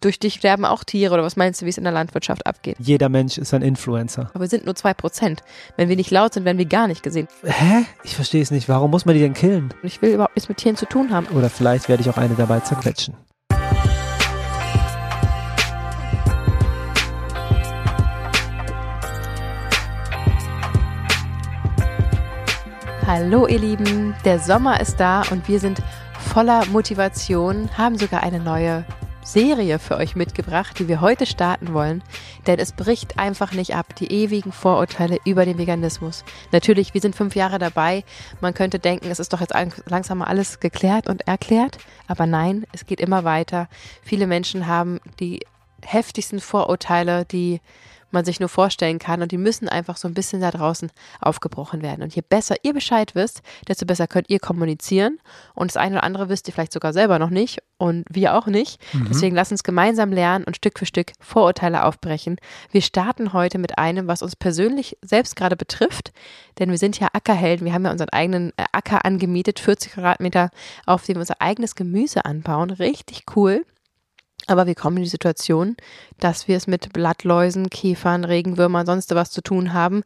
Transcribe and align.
durch 0.00 0.18
dich 0.18 0.34
sterben 0.34 0.64
auch 0.64 0.84
Tiere 0.84 1.14
oder 1.14 1.22
was 1.22 1.36
meinst 1.36 1.60
du, 1.60 1.66
wie 1.66 1.70
es 1.70 1.78
in 1.78 1.84
der 1.84 1.92
Landwirtschaft 1.92 2.46
abgeht? 2.46 2.76
Jeder 2.78 3.08
Mensch 3.08 3.38
ist 3.38 3.54
ein 3.54 3.62
Influencer. 3.62 4.30
Aber 4.34 4.40
wir 4.40 4.48
sind 4.48 4.64
nur 4.64 4.74
zwei 4.74 4.94
Prozent. 4.94 5.42
Wenn 5.76 5.88
wir 5.88 5.96
nicht 5.96 6.10
laut 6.10 6.34
sind, 6.34 6.44
werden 6.44 6.58
wir 6.58 6.66
gar 6.66 6.88
nicht 6.88 7.02
gesehen. 7.02 7.28
Hä? 7.44 7.84
Ich 8.04 8.14
verstehe 8.14 8.42
es 8.42 8.50
nicht. 8.50 8.68
Warum 8.68 8.90
muss 8.90 9.04
man 9.04 9.14
die 9.14 9.20
denn 9.20 9.34
killen? 9.34 9.74
Ich 9.82 10.00
will 10.02 10.14
überhaupt 10.14 10.36
nichts 10.36 10.48
mit 10.48 10.58
Tieren 10.58 10.76
zu 10.76 10.86
tun 10.86 11.10
haben. 11.10 11.26
Oder 11.28 11.50
vielleicht 11.50 11.88
werde 11.88 12.02
ich 12.02 12.10
auch 12.10 12.16
eine 12.16 12.34
dabei 12.34 12.60
zerquetschen. 12.60 13.14
Hallo 23.06 23.46
ihr 23.46 23.58
Lieben, 23.58 24.14
der 24.26 24.38
Sommer 24.38 24.80
ist 24.80 25.00
da 25.00 25.22
und 25.30 25.48
wir 25.48 25.60
sind 25.60 25.80
voller 26.28 26.66
Motivation, 26.66 27.70
haben 27.76 27.96
sogar 27.96 28.22
eine 28.22 28.38
neue 28.38 28.84
Serie 29.28 29.78
für 29.78 29.96
euch 29.96 30.16
mitgebracht, 30.16 30.78
die 30.78 30.88
wir 30.88 31.02
heute 31.02 31.26
starten 31.26 31.74
wollen, 31.74 32.02
denn 32.46 32.58
es 32.58 32.72
bricht 32.72 33.18
einfach 33.18 33.52
nicht 33.52 33.74
ab, 33.74 33.94
die 33.94 34.10
ewigen 34.10 34.52
Vorurteile 34.52 35.18
über 35.26 35.44
den 35.44 35.58
Veganismus. 35.58 36.24
Natürlich, 36.50 36.94
wir 36.94 37.02
sind 37.02 37.14
fünf 37.14 37.36
Jahre 37.36 37.58
dabei, 37.58 38.04
man 38.40 38.54
könnte 38.54 38.78
denken, 38.78 39.10
es 39.10 39.20
ist 39.20 39.34
doch 39.34 39.40
jetzt 39.42 39.54
langsam 39.86 40.18
mal 40.18 40.28
alles 40.28 40.60
geklärt 40.60 41.08
und 41.08 41.28
erklärt, 41.28 41.76
aber 42.06 42.24
nein, 42.24 42.64
es 42.72 42.86
geht 42.86 43.00
immer 43.00 43.22
weiter. 43.24 43.68
Viele 44.02 44.26
Menschen 44.26 44.66
haben 44.66 44.98
die 45.20 45.40
heftigsten 45.84 46.40
Vorurteile, 46.40 47.26
die 47.26 47.60
man 48.10 48.24
sich 48.24 48.40
nur 48.40 48.48
vorstellen 48.48 48.98
kann. 48.98 49.22
Und 49.22 49.32
die 49.32 49.38
müssen 49.38 49.68
einfach 49.68 49.96
so 49.96 50.08
ein 50.08 50.14
bisschen 50.14 50.40
da 50.40 50.50
draußen 50.50 50.90
aufgebrochen 51.20 51.82
werden. 51.82 52.02
Und 52.02 52.14
je 52.14 52.22
besser 52.26 52.56
ihr 52.62 52.74
Bescheid 52.74 53.14
wisst, 53.14 53.42
desto 53.66 53.86
besser 53.86 54.06
könnt 54.06 54.30
ihr 54.30 54.40
kommunizieren. 54.40 55.18
Und 55.54 55.70
das 55.70 55.76
eine 55.76 55.96
oder 55.96 56.04
andere 56.04 56.28
wisst 56.28 56.48
ihr 56.48 56.54
vielleicht 56.54 56.72
sogar 56.72 56.92
selber 56.92 57.18
noch 57.18 57.30
nicht 57.30 57.58
und 57.78 58.04
wir 58.10 58.34
auch 58.34 58.46
nicht. 58.46 58.80
Mhm. 58.92 59.06
Deswegen 59.08 59.34
lasst 59.36 59.52
uns 59.52 59.62
gemeinsam 59.62 60.12
lernen 60.12 60.44
und 60.44 60.56
Stück 60.56 60.78
für 60.78 60.86
Stück 60.86 61.12
Vorurteile 61.20 61.84
aufbrechen. 61.84 62.36
Wir 62.70 62.82
starten 62.82 63.32
heute 63.32 63.58
mit 63.58 63.78
einem, 63.78 64.08
was 64.08 64.22
uns 64.22 64.36
persönlich 64.36 64.98
selbst 65.02 65.36
gerade 65.36 65.56
betrifft, 65.56 66.12
denn 66.58 66.70
wir 66.70 66.78
sind 66.78 66.98
ja 66.98 67.08
Ackerhelden. 67.12 67.64
Wir 67.64 67.72
haben 67.72 67.84
ja 67.84 67.92
unseren 67.92 68.10
eigenen 68.10 68.52
äh, 68.56 68.64
Acker 68.72 69.04
angemietet, 69.04 69.60
40 69.60 69.92
Quadratmeter, 69.92 70.50
auf 70.86 71.04
dem 71.04 71.16
wir 71.16 71.20
unser 71.20 71.40
eigenes 71.40 71.74
Gemüse 71.74 72.24
anbauen. 72.24 72.70
Richtig 72.70 73.24
cool. 73.36 73.64
Aber 74.46 74.66
wir 74.66 74.74
kommen 74.74 74.96
in 74.98 75.02
die 75.02 75.08
Situation, 75.08 75.76
dass 76.20 76.48
wir 76.48 76.56
es 76.56 76.66
mit 76.66 76.92
Blattläusen, 76.92 77.68
Käfern, 77.70 78.24
Regenwürmern, 78.24 78.86
sonst 78.86 79.14
was 79.14 79.30
zu 79.30 79.42
tun 79.42 79.72
haben 79.72 80.02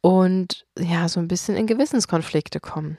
und 0.00 0.66
ja, 0.78 1.08
so 1.08 1.20
ein 1.20 1.28
bisschen 1.28 1.56
in 1.56 1.66
Gewissenskonflikte 1.66 2.60
kommen. 2.60 2.98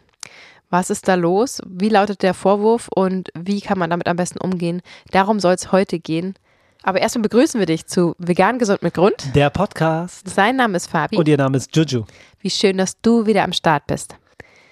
Was 0.69 0.89
ist 0.89 1.07
da 1.07 1.15
los? 1.15 1.61
Wie 1.65 1.89
lautet 1.89 2.23
der 2.23 2.33
Vorwurf 2.33 2.89
und 2.93 3.29
wie 3.37 3.61
kann 3.61 3.79
man 3.79 3.89
damit 3.89 4.07
am 4.07 4.17
besten 4.17 4.39
umgehen? 4.39 4.81
Darum 5.11 5.39
soll 5.39 5.53
es 5.53 5.71
heute 5.71 5.99
gehen. 5.99 6.35
Aber 6.83 7.01
erstmal 7.01 7.23
begrüßen 7.23 7.59
wir 7.59 7.65
dich 7.65 7.85
zu 7.87 8.15
Vegan 8.17 8.59
Gesund 8.59 8.83
mit 8.83 8.93
Grund. 8.93 9.35
Der 9.35 9.49
Podcast. 9.49 10.29
Sein 10.29 10.57
Name 10.57 10.77
ist 10.77 10.87
Fabi. 10.87 11.17
Und 11.17 11.27
ihr 11.27 11.37
Name 11.37 11.57
ist 11.57 11.75
Juju. 11.75 12.03
Wie 12.39 12.49
schön, 12.49 12.77
dass 12.77 12.99
du 13.01 13.25
wieder 13.25 13.43
am 13.43 13.53
Start 13.53 13.87
bist 13.87 14.15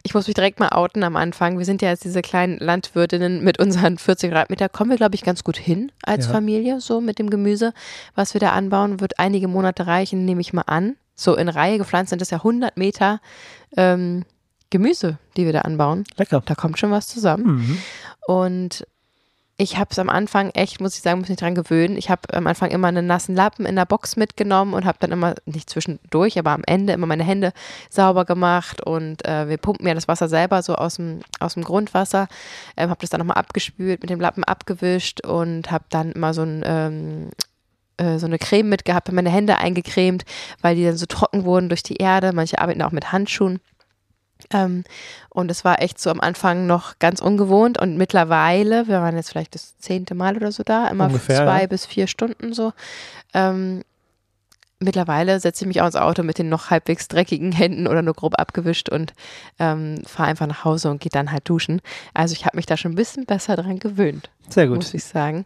ich 0.06 0.14
muss 0.14 0.28
mich 0.28 0.36
direkt 0.36 0.60
mal 0.60 0.70
outen 0.70 1.04
am 1.04 1.16
Anfang. 1.16 1.58
Wir 1.58 1.66
sind 1.66 1.82
ja 1.82 1.90
jetzt 1.90 2.04
diese 2.04 2.22
kleinen 2.22 2.60
Landwirtinnen 2.60 3.44
mit 3.44 3.60
unseren 3.60 3.98
40 3.98 4.30
Quadratmeter. 4.30 4.70
Kommen 4.70 4.92
wir, 4.92 4.98
glaube 4.98 5.16
ich, 5.16 5.24
ganz 5.24 5.44
gut 5.44 5.58
hin 5.58 5.92
als 6.04 6.28
ja. 6.28 6.32
Familie, 6.32 6.80
so 6.80 7.02
mit 7.02 7.18
dem 7.18 7.32
Gemüse, 7.32 7.74
was 8.14 8.36
wir 8.36 8.40
da 8.40 8.52
anbauen. 8.52 9.00
Wird 9.02 9.18
einige 9.18 9.48
Monate 9.48 9.88
reichen, 9.88 10.24
nehme 10.24 10.42
ich 10.42 10.54
mal 10.54 10.62
an. 10.68 10.96
So 11.16 11.36
in 11.36 11.50
Reihe 11.50 11.80
gepflanzt 11.80 12.12
sind 12.12 12.22
das 12.22 12.30
ja 12.30 12.38
100 12.38 12.78
Meter 12.78 13.20
ähm, 13.78 14.26
Gemüse, 14.70 15.18
die 15.38 15.46
wir 15.46 15.54
da 15.54 15.62
anbauen. 15.62 16.04
Lecker. 16.18 16.44
Da 16.46 16.54
kommt 16.54 16.78
schon 16.78 16.92
was 16.92 17.08
zusammen. 17.08 17.56
Mhm. 17.56 17.78
Und 18.28 18.86
ich 19.58 19.78
habe 19.78 19.90
es 19.92 20.00
am 20.00 20.10
Anfang 20.10 20.50
echt, 20.50 20.82
muss 20.82 20.96
ich 20.96 21.02
sagen, 21.02 21.20
muss 21.20 21.30
mich 21.30 21.38
dran 21.38 21.56
gewöhnen. 21.56 21.96
Ich 21.98 22.10
habe 22.10 22.22
am 22.34 22.46
Anfang 22.46 22.72
immer 22.72 22.90
einen 22.90 23.08
nassen 23.08 23.36
Lappen 23.36 23.66
in 23.66 23.78
der 23.78 23.86
Box 23.86 24.18
mitgenommen 24.18 24.74
und 24.74 24.84
habe 24.84 24.98
dann 25.00 25.14
immer, 25.14 25.36
nicht 25.46 25.70
zwischendurch, 25.70 26.38
aber 26.38 26.52
am 26.52 26.64
Ende 26.66 26.92
immer 26.92 27.08
meine 27.08 27.24
Hände 27.24 27.54
sauber 27.90 28.26
gemacht 28.26 28.82
und 28.86 29.26
äh, 29.26 29.48
wir 29.48 29.58
pumpen 29.58 29.88
ja 29.88 29.94
das 29.94 30.10
Wasser 30.10 30.28
selber 30.28 30.62
so 30.62 30.76
aus 30.76 30.96
dem, 30.96 31.22
aus 31.40 31.54
dem 31.54 31.64
Grundwasser. 31.64 32.28
Ähm, 32.76 32.90
habe 32.90 33.00
das 33.00 33.10
dann 33.10 33.20
nochmal 33.20 33.38
abgespült, 33.38 34.02
mit 34.02 34.10
dem 34.10 34.20
Lappen 34.20 34.44
abgewischt 34.44 35.26
und 35.26 35.72
habe 35.72 35.86
dann 35.90 36.12
immer 36.12 36.34
so 36.34 36.42
ein 36.42 36.64
ähm, 36.66 37.30
äh, 37.98 38.20
so 38.20 38.26
eine 38.26 38.40
Creme 38.40 38.68
mitgehabt, 38.68 39.10
meine 39.14 39.30
Hände 39.30 39.58
eingecremt, 39.58 40.26
weil 40.62 40.76
die 40.76 40.84
dann 40.84 40.98
so 40.98 41.06
trocken 41.06 41.46
wurden 41.46 41.70
durch 41.70 41.84
die 41.84 41.96
Erde. 41.96 42.34
Manche 42.34 42.60
arbeiten 42.60 42.82
auch 42.82 42.92
mit 42.92 43.14
Handschuhen. 43.14 43.62
Ähm, 44.52 44.84
und 45.30 45.50
es 45.50 45.66
war 45.66 45.82
echt 45.82 46.00
so 46.00 46.10
am 46.10 46.22
Anfang 46.22 46.68
noch 46.68 47.00
ganz 47.00 47.22
ungewohnt 47.22 47.80
und 47.80 47.98
mittlerweile, 47.98 48.88
wir 48.88 49.02
waren 49.02 49.16
jetzt 49.16 49.30
vielleicht 49.30 49.56
das 49.56 49.78
zehnte 49.78 50.16
Mal 50.16 50.36
oder 50.36 50.52
so 50.52 50.64
da, 50.64 50.88
immer 50.88 51.08
Ungefähr, 51.08 51.38
zwei 51.38 51.62
ja. 51.62 51.68
bis 51.68 51.86
vier 51.86 52.08
Stunden 52.08 52.54
so, 52.54 52.74
ähm, 53.34 53.84
mittlerweile 54.80 55.40
setze 55.40 55.64
ich 55.64 55.68
mich 55.68 55.82
auch 55.82 55.86
ins 55.86 55.96
Auto 55.96 56.24
mit 56.24 56.38
den 56.38 56.50
noch 56.50 56.70
halbwegs 56.70 57.08
dreckigen 57.08 57.52
Händen 57.52 57.88
oder 57.88 58.02
nur 58.02 58.14
grob 58.14 58.38
abgewischt 58.40 58.90
und 58.90 59.14
ähm, 59.60 60.02
fahre 60.06 60.30
einfach 60.30 60.48
nach 60.48 60.66
Hause 60.66 60.90
und 60.90 61.02
gehe 61.02 61.10
dann 61.10 61.32
halt 61.32 61.48
duschen. 61.48 61.82
Also 62.14 62.34
ich 62.34 62.46
habe 62.46 62.58
mich 62.58 62.66
da 62.66 62.78
schon 62.78 62.92
ein 62.92 62.96
bisschen 62.96 63.26
besser 63.26 63.56
dran 63.56 63.80
gewöhnt. 63.80 64.30
Sehr 64.50 64.68
gut. 64.68 64.78
Muss 64.78 64.94
ich 64.94 65.04
sagen. 65.04 65.46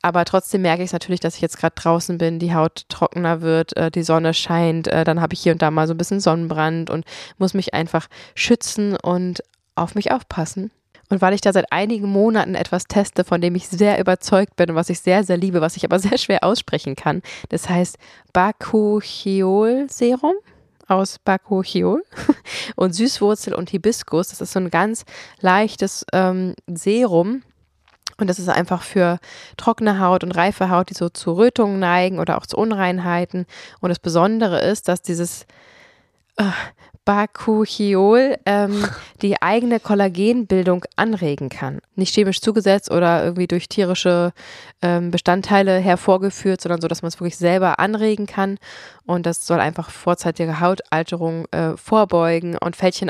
Aber 0.00 0.24
trotzdem 0.24 0.62
merke 0.62 0.82
ich 0.82 0.88
es 0.88 0.92
natürlich, 0.92 1.20
dass 1.20 1.34
ich 1.34 1.40
jetzt 1.40 1.58
gerade 1.58 1.74
draußen 1.74 2.18
bin, 2.18 2.38
die 2.38 2.54
Haut 2.54 2.84
trockener 2.88 3.40
wird, 3.40 3.76
äh, 3.76 3.90
die 3.90 4.02
Sonne 4.02 4.32
scheint, 4.32 4.88
äh, 4.88 5.04
dann 5.04 5.20
habe 5.20 5.34
ich 5.34 5.40
hier 5.40 5.52
und 5.52 5.62
da 5.62 5.70
mal 5.70 5.86
so 5.86 5.94
ein 5.94 5.98
bisschen 5.98 6.20
Sonnenbrand 6.20 6.88
und 6.88 7.04
muss 7.36 7.54
mich 7.54 7.74
einfach 7.74 8.08
schützen 8.34 8.96
und 8.96 9.42
auf 9.74 9.94
mich 9.94 10.12
aufpassen. 10.12 10.70
Und 11.10 11.22
weil 11.22 11.32
ich 11.32 11.40
da 11.40 11.52
seit 11.52 11.72
einigen 11.72 12.08
Monaten 12.08 12.54
etwas 12.54 12.84
teste, 12.84 13.24
von 13.24 13.40
dem 13.40 13.54
ich 13.54 13.68
sehr 13.68 13.98
überzeugt 13.98 14.56
bin 14.56 14.70
und 14.70 14.76
was 14.76 14.90
ich 14.90 15.00
sehr, 15.00 15.24
sehr 15.24 15.36
liebe, 15.36 15.60
was 15.60 15.76
ich 15.76 15.84
aber 15.84 15.98
sehr 16.08 16.18
schwer 16.18 16.44
aussprechen 16.44 16.96
kann, 16.96 17.22
das 17.48 17.68
heißt 17.68 17.98
Bakuchiol-Serum 18.32 20.34
aus 20.86 21.18
Bakuchiol 21.18 22.02
und 22.76 22.94
Süßwurzel 22.94 23.54
und 23.54 23.70
Hibiskus. 23.70 24.28
Das 24.28 24.40
ist 24.40 24.52
so 24.52 24.60
ein 24.60 24.70
ganz 24.70 25.04
leichtes 25.40 26.04
ähm, 26.12 26.54
Serum, 26.66 27.42
und 28.20 28.26
das 28.26 28.40
ist 28.40 28.48
einfach 28.48 28.82
für 28.82 29.20
trockene 29.56 30.00
Haut 30.00 30.24
und 30.24 30.32
reife 30.32 30.70
Haut, 30.70 30.90
die 30.90 30.94
so 30.94 31.08
zu 31.08 31.32
Rötungen 31.32 31.78
neigen 31.78 32.18
oder 32.18 32.36
auch 32.36 32.46
zu 32.46 32.56
Unreinheiten. 32.56 33.46
Und 33.80 33.90
das 33.90 34.00
Besondere 34.00 34.60
ist, 34.60 34.88
dass 34.88 35.02
dieses 35.02 35.46
äh, 36.36 36.44
Bakuchiol 37.08 38.36
ähm, 38.44 38.84
die 39.22 39.40
eigene 39.40 39.80
Kollagenbildung 39.80 40.84
anregen 40.94 41.48
kann. 41.48 41.80
Nicht 41.96 42.14
chemisch 42.14 42.42
zugesetzt 42.42 42.90
oder 42.90 43.24
irgendwie 43.24 43.46
durch 43.46 43.66
tierische 43.66 44.34
ähm, 44.82 45.10
Bestandteile 45.10 45.78
hervorgeführt, 45.78 46.60
sondern 46.60 46.82
so, 46.82 46.86
dass 46.86 47.00
man 47.00 47.08
es 47.08 47.18
wirklich 47.18 47.38
selber 47.38 47.78
anregen 47.78 48.26
kann. 48.26 48.58
Und 49.06 49.24
das 49.24 49.46
soll 49.46 49.58
einfach 49.58 49.88
vorzeitige 49.88 50.60
Hautalterung 50.60 51.46
äh, 51.50 51.78
vorbeugen 51.78 52.58
und 52.58 52.76
Fältchen 52.76 53.08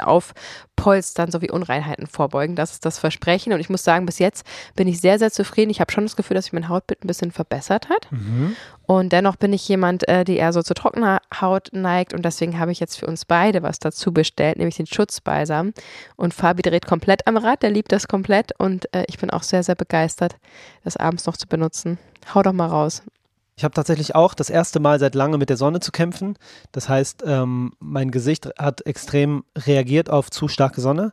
aufpolstern 0.79 1.31
sowie 1.31 1.51
Unreinheiten 1.51 2.07
vorbeugen. 2.07 2.55
Das 2.55 2.73
ist 2.73 2.85
das 2.85 2.99
Versprechen. 2.99 3.53
Und 3.53 3.61
ich 3.61 3.69
muss 3.69 3.85
sagen, 3.85 4.07
bis 4.07 4.19
jetzt 4.19 4.47
bin 4.77 4.89
ich 4.89 5.01
sehr, 5.01 5.19
sehr 5.19 5.31
zufrieden. 5.31 5.71
Ich 5.71 5.81
habe 5.81 5.93
schon 5.93 6.05
das 6.05 6.17
Gefühl, 6.17 6.35
dass 6.35 6.47
sich 6.47 6.53
mein 6.53 6.69
Hautbild 6.69 7.05
ein 7.05 7.07
bisschen 7.07 7.33
verbessert 7.33 7.89
hat. 7.89 8.11
Mhm. 8.11 8.57
Und 8.87 9.13
dennoch 9.13 9.37
bin 9.37 9.53
ich 9.53 9.69
jemand, 9.69 10.09
äh, 10.09 10.25
die 10.25 10.37
eher 10.37 10.53
so 10.53 10.63
zu 10.63 10.75
trockener 10.75 11.21
Haut 11.41 11.71
neigt. 11.73 12.15
Und 12.15 12.25
deswegen 12.25 12.59
habe 12.59 12.73
ich 12.73 12.81
jetzt 12.81 12.99
für 12.99 13.07
uns 13.07 13.25
beide 13.25 13.63
was 13.63 13.79
dazu 13.79 14.13
bestellt, 14.13 14.59
nämlich 14.59 14.77
den 14.77 14.87
Schutzbalsam. 14.87 15.73
Und 16.17 16.33
Fabi 16.35 16.63
dreht 16.63 16.87
komplett 16.87 17.27
am 17.27 17.37
Rad, 17.37 17.63
der 17.63 17.71
liebt 17.71 17.93
das 17.93 18.09
komplett. 18.09 18.53
Und 18.59 18.93
äh, 18.95 19.05
ich 19.09 19.19
bin 19.19 19.31
auch 19.31 19.43
sehr, 19.43 19.63
sehr 19.63 19.75
begeistert, 19.75 20.37
das 20.85 20.97
abends 20.97 21.27
noch 21.27 21.37
zu 21.37 21.49
benutzen. 21.49 21.99
Hau 22.35 22.43
doch 22.43 22.53
mal 22.53 22.67
raus. 22.67 23.03
Ich 23.59 23.65
habe 23.65 23.75
tatsächlich 23.75 24.15
auch 24.15 24.35
das 24.35 24.51
erste 24.51 24.79
Mal 24.79 25.01
seit 25.01 25.17
langem 25.17 25.41
mit 25.41 25.49
der 25.49 25.57
Sonne 25.57 25.81
zu 25.81 25.91
kämpfen. 25.91 26.37
Das 26.71 26.89
heißt, 26.89 27.25
ähm, 27.27 27.73
mein 27.81 28.13
Gesicht 28.13 28.49
hat 28.57 28.87
extrem 28.87 29.43
reagiert 29.57 30.11
auf 30.11 30.31
zu 30.31 30.47
starke 30.47 30.81
Sonne. 30.81 31.13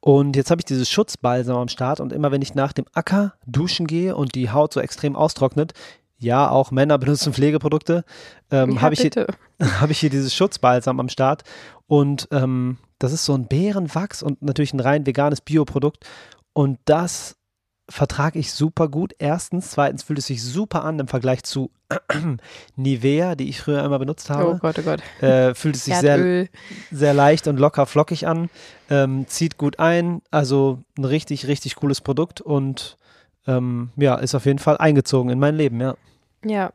Und 0.00 0.36
jetzt 0.36 0.50
habe 0.50 0.60
ich 0.60 0.66
dieses 0.66 0.90
Schutzbalsam 0.90 1.56
am 1.56 1.68
Start. 1.68 2.00
Und 2.00 2.12
immer 2.12 2.30
wenn 2.30 2.42
ich 2.42 2.54
nach 2.54 2.74
dem 2.74 2.84
Acker 2.92 3.32
duschen 3.46 3.86
gehe 3.86 4.14
und 4.14 4.34
die 4.34 4.50
Haut 4.50 4.74
so 4.74 4.80
extrem 4.80 5.16
austrocknet, 5.16 5.72
ja, 6.18 6.50
auch 6.50 6.70
Männer 6.70 6.98
benutzen 6.98 7.32
Pflegeprodukte, 7.32 8.04
ähm, 8.50 8.72
ja, 8.72 8.82
habe 8.82 8.92
ich, 8.92 9.00
hier, 9.00 9.26
hab 9.80 9.88
ich 9.88 9.98
hier 9.98 10.10
dieses 10.10 10.34
Schutzbalsam 10.34 11.00
am 11.00 11.08
Start. 11.08 11.44
Und 11.86 12.28
ähm, 12.30 12.76
das 12.98 13.14
ist 13.14 13.24
so 13.24 13.32
ein 13.32 13.48
Bärenwachs 13.48 14.22
und 14.22 14.42
natürlich 14.42 14.74
ein 14.74 14.80
rein 14.80 15.06
veganes 15.06 15.40
Bioprodukt. 15.40 16.04
Und 16.52 16.78
das 16.84 17.35
vertrage 17.88 18.38
ich 18.38 18.52
super 18.52 18.88
gut. 18.88 19.14
Erstens. 19.18 19.70
Zweitens 19.70 20.02
fühlt 20.02 20.18
es 20.18 20.26
sich 20.26 20.42
super 20.42 20.84
an 20.84 20.98
im 20.98 21.08
Vergleich 21.08 21.42
zu 21.44 21.70
Nivea, 22.76 23.34
die 23.34 23.48
ich 23.48 23.60
früher 23.60 23.84
immer 23.84 23.98
benutzt 23.98 24.30
habe. 24.30 24.50
Oh 24.50 24.58
Gott, 24.58 24.78
oh 24.78 24.82
Gott. 24.82 25.02
Äh, 25.22 25.54
fühlt 25.54 25.76
es 25.76 25.84
sich 25.84 25.94
sehr, 25.96 26.48
sehr 26.90 27.14
leicht 27.14 27.46
und 27.46 27.58
locker 27.58 27.86
flockig 27.86 28.26
an. 28.26 28.50
Ähm, 28.90 29.26
zieht 29.28 29.56
gut 29.56 29.78
ein. 29.78 30.22
Also 30.30 30.82
ein 30.98 31.04
richtig, 31.04 31.46
richtig 31.46 31.76
cooles 31.76 32.00
Produkt 32.00 32.40
und 32.40 32.96
ähm, 33.46 33.90
ja, 33.96 34.16
ist 34.16 34.34
auf 34.34 34.46
jeden 34.46 34.58
Fall 34.58 34.76
eingezogen 34.78 35.30
in 35.30 35.38
mein 35.38 35.56
Leben, 35.56 35.80
ja. 35.80 35.96
Ja, 36.48 36.72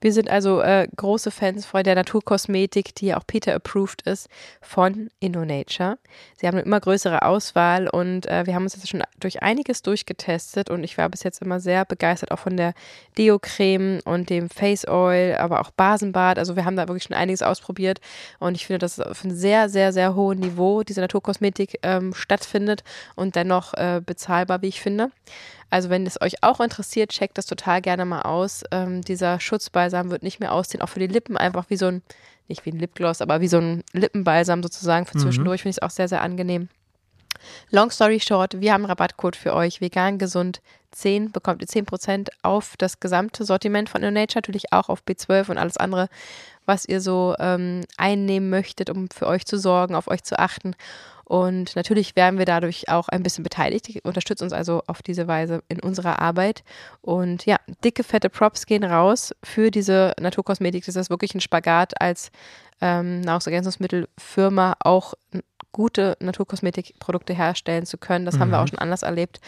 wir 0.00 0.12
sind 0.12 0.28
also 0.28 0.60
äh, 0.62 0.88
große 0.96 1.30
Fans 1.30 1.64
von 1.64 1.84
der 1.84 1.94
Naturkosmetik, 1.94 2.92
die 2.96 3.06
ja 3.06 3.18
auch 3.18 3.26
Peter 3.26 3.54
approved 3.54 4.02
ist 4.02 4.28
von 4.60 5.10
InnoNature. 5.20 5.96
Sie 6.36 6.48
haben 6.48 6.56
eine 6.56 6.64
immer 6.64 6.80
größere 6.80 7.22
Auswahl 7.22 7.88
und 7.88 8.26
äh, 8.26 8.46
wir 8.46 8.54
haben 8.56 8.64
uns 8.64 8.74
jetzt 8.74 8.88
schon 8.88 9.04
durch 9.20 9.40
einiges 9.42 9.82
durchgetestet 9.82 10.70
und 10.70 10.82
ich 10.82 10.98
war 10.98 11.08
bis 11.08 11.22
jetzt 11.22 11.40
immer 11.40 11.60
sehr 11.60 11.84
begeistert 11.84 12.32
auch 12.32 12.40
von 12.40 12.56
der 12.56 12.74
Deo-Creme 13.16 14.00
und 14.04 14.28
dem 14.28 14.50
Face 14.50 14.88
Oil, 14.88 15.36
aber 15.36 15.60
auch 15.60 15.70
Basenbad. 15.70 16.38
Also 16.38 16.56
wir 16.56 16.64
haben 16.64 16.76
da 16.76 16.88
wirklich 16.88 17.04
schon 17.04 17.16
einiges 17.16 17.42
ausprobiert 17.42 18.00
und 18.40 18.56
ich 18.56 18.66
finde, 18.66 18.80
dass 18.80 18.98
auf 18.98 19.24
einem 19.24 19.36
sehr, 19.36 19.68
sehr, 19.68 19.92
sehr 19.92 20.16
hohen 20.16 20.40
Niveau 20.40 20.82
diese 20.82 21.00
Naturkosmetik 21.00 21.78
ähm, 21.84 22.12
stattfindet 22.12 22.82
und 23.14 23.36
dennoch 23.36 23.74
äh, 23.74 24.00
bezahlbar, 24.04 24.62
wie 24.62 24.68
ich 24.68 24.80
finde. 24.80 25.10
Also 25.72 25.88
wenn 25.88 26.06
es 26.06 26.20
euch 26.20 26.42
auch 26.42 26.60
interessiert, 26.60 27.12
checkt 27.12 27.38
das 27.38 27.46
total 27.46 27.80
gerne 27.80 28.04
mal 28.04 28.22
aus. 28.22 28.62
Ähm, 28.72 29.00
dieser 29.00 29.40
Schutzbalsam 29.40 30.10
wird 30.10 30.22
nicht 30.22 30.38
mehr 30.38 30.52
aussehen, 30.52 30.82
auch 30.82 30.90
für 30.90 31.00
die 31.00 31.06
Lippen 31.06 31.38
einfach 31.38 31.70
wie 31.70 31.78
so 31.78 31.86
ein, 31.86 32.02
nicht 32.46 32.66
wie 32.66 32.72
ein 32.72 32.78
Lipgloss, 32.78 33.22
aber 33.22 33.40
wie 33.40 33.48
so 33.48 33.56
ein 33.56 33.82
Lippenbalsam 33.94 34.62
sozusagen 34.62 35.06
für 35.06 35.16
mhm. 35.16 35.22
zwischendurch. 35.22 35.60
Mhm. 35.60 35.62
Finde 35.62 35.70
ich 35.70 35.76
es 35.78 35.82
auch 35.82 35.88
sehr, 35.88 36.08
sehr 36.08 36.20
angenehm. 36.20 36.68
Long 37.70 37.90
story 37.90 38.20
short, 38.20 38.60
wir 38.60 38.74
haben 38.74 38.82
einen 38.82 38.90
Rabattcode 38.90 39.34
für 39.34 39.54
euch, 39.54 39.80
vegan 39.80 40.18
gesund 40.18 40.60
10, 40.90 41.32
bekommt 41.32 41.62
ihr 41.62 41.68
10% 41.68 42.28
auf 42.42 42.74
das 42.76 43.00
gesamte 43.00 43.46
Sortiment 43.46 43.88
von 43.88 44.02
InnoNature, 44.02 44.40
natürlich 44.40 44.74
auch 44.74 44.90
auf 44.90 45.02
B12 45.08 45.52
und 45.52 45.56
alles 45.56 45.78
andere, 45.78 46.10
was 46.66 46.84
ihr 46.84 47.00
so 47.00 47.34
ähm, 47.38 47.80
einnehmen 47.96 48.50
möchtet, 48.50 48.90
um 48.90 49.08
für 49.08 49.26
euch 49.26 49.46
zu 49.46 49.58
sorgen, 49.58 49.94
auf 49.94 50.08
euch 50.08 50.22
zu 50.22 50.38
achten. 50.38 50.76
Und 51.32 51.76
natürlich 51.76 52.14
werden 52.14 52.38
wir 52.38 52.44
dadurch 52.44 52.90
auch 52.90 53.08
ein 53.08 53.22
bisschen 53.22 53.42
beteiligt. 53.42 53.88
Ihr 53.88 54.02
unterstützt 54.04 54.42
uns 54.42 54.52
also 54.52 54.82
auf 54.86 55.00
diese 55.00 55.28
Weise 55.28 55.62
in 55.70 55.80
unserer 55.80 56.18
Arbeit. 56.18 56.62
Und 57.00 57.46
ja, 57.46 57.56
dicke, 57.82 58.04
fette 58.04 58.28
Props 58.28 58.66
gehen 58.66 58.84
raus 58.84 59.34
für 59.42 59.70
diese 59.70 60.12
Naturkosmetik. 60.20 60.84
Das 60.84 60.94
ist 60.94 61.08
wirklich 61.08 61.34
ein 61.34 61.40
Spagat 61.40 61.98
als 62.02 62.32
ähm, 62.82 63.22
Nahrungsergänzungsmittelfirma 63.22 64.74
auch 64.80 65.14
gute 65.72 66.18
Naturkosmetikprodukte 66.20 67.32
herstellen 67.32 67.86
zu 67.86 67.96
können. 67.96 68.26
Das 68.26 68.34
mhm. 68.34 68.40
haben 68.40 68.50
wir 68.50 68.58
mhm. 68.58 68.64
auch 68.64 68.68
schon 68.68 68.78
anders 68.78 69.02
erlebt. 69.02 69.40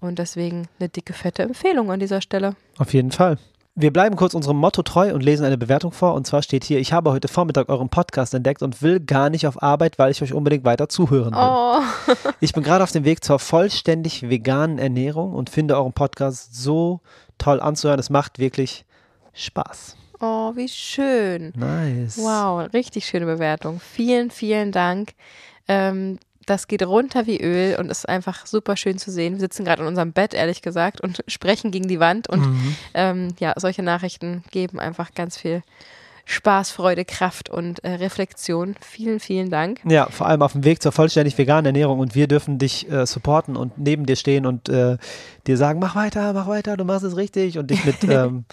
Und 0.00 0.20
deswegen 0.20 0.68
eine 0.78 0.90
dicke, 0.90 1.12
fette 1.12 1.42
Empfehlung 1.42 1.90
an 1.90 1.98
dieser 1.98 2.20
Stelle. 2.20 2.54
Auf 2.78 2.94
jeden 2.94 3.10
Fall. 3.10 3.36
Wir 3.74 3.90
bleiben 3.90 4.16
kurz 4.16 4.34
unserem 4.34 4.58
Motto 4.58 4.82
treu 4.82 5.14
und 5.14 5.22
lesen 5.22 5.46
eine 5.46 5.56
Bewertung 5.56 5.92
vor. 5.92 6.12
Und 6.12 6.26
zwar 6.26 6.42
steht 6.42 6.62
hier: 6.62 6.78
Ich 6.78 6.92
habe 6.92 7.10
heute 7.10 7.28
Vormittag 7.28 7.70
euren 7.70 7.88
Podcast 7.88 8.34
entdeckt 8.34 8.62
und 8.62 8.82
will 8.82 9.00
gar 9.00 9.30
nicht 9.30 9.46
auf 9.46 9.62
Arbeit, 9.62 9.98
weil 9.98 10.10
ich 10.10 10.22
euch 10.22 10.34
unbedingt 10.34 10.64
weiter 10.64 10.90
zuhören 10.90 11.32
will. 11.32 11.40
Oh. 11.40 12.14
ich 12.40 12.52
bin 12.52 12.62
gerade 12.62 12.84
auf 12.84 12.92
dem 12.92 13.04
Weg 13.04 13.24
zur 13.24 13.38
vollständig 13.38 14.28
veganen 14.28 14.78
Ernährung 14.78 15.32
und 15.32 15.48
finde 15.48 15.76
euren 15.76 15.94
Podcast 15.94 16.54
so 16.54 17.00
toll 17.38 17.60
anzuhören. 17.60 17.98
Es 17.98 18.10
macht 18.10 18.38
wirklich 18.38 18.84
Spaß. 19.32 19.96
Oh, 20.20 20.52
wie 20.54 20.68
schön. 20.68 21.52
Nice. 21.56 22.18
Wow, 22.18 22.72
richtig 22.74 23.06
schöne 23.06 23.24
Bewertung. 23.24 23.80
Vielen, 23.80 24.30
vielen 24.30 24.70
Dank. 24.70 25.14
Ähm, 25.66 26.18
das 26.46 26.68
geht 26.68 26.82
runter 26.82 27.26
wie 27.26 27.40
Öl 27.40 27.76
und 27.78 27.90
ist 27.90 28.08
einfach 28.08 28.46
super 28.46 28.76
schön 28.76 28.98
zu 28.98 29.10
sehen. 29.10 29.34
Wir 29.34 29.40
sitzen 29.40 29.64
gerade 29.64 29.82
in 29.82 29.88
unserem 29.88 30.12
Bett, 30.12 30.34
ehrlich 30.34 30.62
gesagt, 30.62 31.00
und 31.00 31.22
sprechen 31.28 31.70
gegen 31.70 31.88
die 31.88 32.00
Wand. 32.00 32.28
Und 32.28 32.40
mhm. 32.40 32.76
ähm, 32.94 33.28
ja, 33.38 33.54
solche 33.56 33.82
Nachrichten 33.82 34.44
geben 34.50 34.80
einfach 34.80 35.14
ganz 35.14 35.36
viel 35.36 35.62
Spaß, 36.24 36.70
Freude, 36.70 37.04
Kraft 37.04 37.50
und 37.50 37.82
äh, 37.84 37.94
Reflexion. 37.94 38.76
Vielen, 38.80 39.18
vielen 39.18 39.50
Dank. 39.50 39.80
Ja, 39.84 40.06
vor 40.06 40.28
allem 40.28 40.42
auf 40.42 40.52
dem 40.52 40.64
Weg 40.64 40.80
zur 40.80 40.92
vollständig 40.92 41.36
veganen 41.36 41.66
Ernährung 41.66 41.98
und 41.98 42.14
wir 42.14 42.28
dürfen 42.28 42.58
dich 42.58 42.90
äh, 42.90 43.06
supporten 43.06 43.56
und 43.56 43.76
neben 43.78 44.06
dir 44.06 44.16
stehen 44.16 44.46
und 44.46 44.68
äh, 44.68 44.98
dir 45.46 45.56
sagen, 45.56 45.80
mach 45.80 45.96
weiter, 45.96 46.32
mach 46.32 46.46
weiter, 46.46 46.76
du 46.76 46.84
machst 46.84 47.04
es 47.04 47.16
richtig 47.16 47.58
und 47.58 47.70
dich 47.70 47.84
mit 47.84 48.04
ähm, 48.08 48.44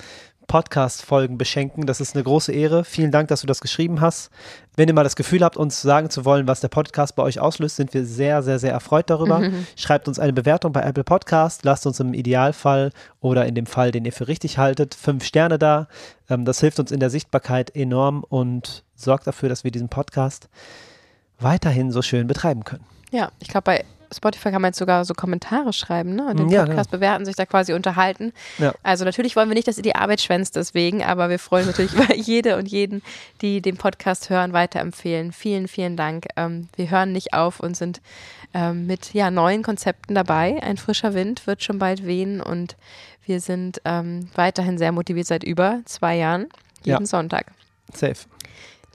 Podcast-Folgen 0.49 1.37
beschenken. 1.37 1.85
Das 1.85 2.01
ist 2.01 2.15
eine 2.15 2.23
große 2.25 2.51
Ehre. 2.51 2.83
Vielen 2.83 3.11
Dank, 3.11 3.29
dass 3.29 3.41
du 3.41 3.47
das 3.47 3.61
geschrieben 3.61 4.01
hast. 4.01 4.31
Wenn 4.75 4.89
ihr 4.89 4.93
mal 4.93 5.03
das 5.03 5.15
Gefühl 5.15 5.43
habt, 5.43 5.55
uns 5.55 5.81
sagen 5.81 6.09
zu 6.09 6.25
wollen, 6.25 6.47
was 6.47 6.59
der 6.59 6.67
Podcast 6.67 7.15
bei 7.15 7.23
euch 7.23 7.39
auslöst, 7.39 7.77
sind 7.77 7.93
wir 7.93 8.03
sehr, 8.03 8.41
sehr, 8.43 8.59
sehr 8.59 8.73
erfreut 8.73 9.09
darüber. 9.09 9.39
Mhm. 9.39 9.65
Schreibt 9.77 10.09
uns 10.09 10.19
eine 10.19 10.33
Bewertung 10.33 10.73
bei 10.73 10.81
Apple 10.81 11.05
Podcast. 11.05 11.63
Lasst 11.63 11.87
uns 11.87 11.99
im 11.99 12.13
Idealfall 12.13 12.91
oder 13.21 13.45
in 13.45 13.55
dem 13.55 13.67
Fall, 13.67 13.91
den 13.91 14.03
ihr 14.03 14.11
für 14.11 14.27
richtig 14.27 14.57
haltet, 14.57 14.95
fünf 14.95 15.23
Sterne 15.23 15.59
da. 15.59 15.87
Ähm, 16.29 16.43
das 16.43 16.59
hilft 16.59 16.79
uns 16.79 16.91
in 16.91 16.99
der 16.99 17.11
Sichtbarkeit 17.11 17.75
enorm 17.75 18.25
und 18.27 18.83
sorgt 18.95 19.27
dafür, 19.27 19.47
dass 19.47 19.63
wir 19.63 19.71
diesen 19.71 19.89
Podcast 19.89 20.49
weiterhin 21.39 21.91
so 21.91 22.01
schön 22.01 22.27
betreiben 22.27 22.65
können. 22.65 22.83
Ja, 23.11 23.31
ich 23.39 23.47
glaube, 23.47 23.65
bei 23.65 23.85
Spotify 24.13 24.51
kann 24.51 24.61
man 24.61 24.69
jetzt 24.69 24.79
sogar 24.79 25.05
so 25.05 25.13
Kommentare 25.13 25.73
schreiben 25.73 26.15
ne? 26.15 26.27
und 26.27 26.39
den 26.39 26.49
ja, 26.49 26.65
Podcast 26.65 26.89
genau. 26.89 26.99
bewerten, 26.99 27.25
sich 27.25 27.35
da 27.35 27.45
quasi 27.45 27.73
unterhalten. 27.73 28.33
Ja. 28.57 28.73
Also 28.83 29.05
natürlich 29.05 29.35
wollen 29.35 29.49
wir 29.49 29.55
nicht, 29.55 29.67
dass 29.67 29.77
ihr 29.77 29.83
die 29.83 29.95
Arbeit 29.95 30.21
schwänzt 30.21 30.55
deswegen, 30.55 31.03
aber 31.03 31.29
wir 31.29 31.39
freuen 31.39 31.67
uns 31.67 31.77
natürlich 31.77 31.93
über 32.05 32.15
jede 32.15 32.57
und 32.57 32.67
jeden, 32.67 33.01
die 33.41 33.61
den 33.61 33.77
Podcast 33.77 34.29
hören, 34.29 34.53
weiterempfehlen. 34.53 35.31
Vielen, 35.31 35.67
vielen 35.67 35.95
Dank. 35.95 36.27
Ähm, 36.35 36.69
wir 36.75 36.89
hören 36.89 37.11
nicht 37.11 37.33
auf 37.33 37.59
und 37.59 37.77
sind 37.77 38.01
ähm, 38.53 38.87
mit 38.87 39.13
ja, 39.13 39.31
neuen 39.31 39.63
Konzepten 39.63 40.15
dabei. 40.15 40.61
Ein 40.61 40.77
frischer 40.77 41.13
Wind 41.13 41.45
wird 41.47 41.63
schon 41.63 41.79
bald 41.79 42.05
wehen 42.05 42.41
und 42.41 42.75
wir 43.25 43.39
sind 43.39 43.81
ähm, 43.85 44.29
weiterhin 44.33 44.77
sehr 44.77 44.91
motiviert 44.91 45.27
seit 45.27 45.43
über 45.43 45.81
zwei 45.85 46.15
Jahren, 46.15 46.47
jeden 46.83 47.03
ja. 47.03 47.05
Sonntag. 47.05 47.51
Safe. 47.93 48.15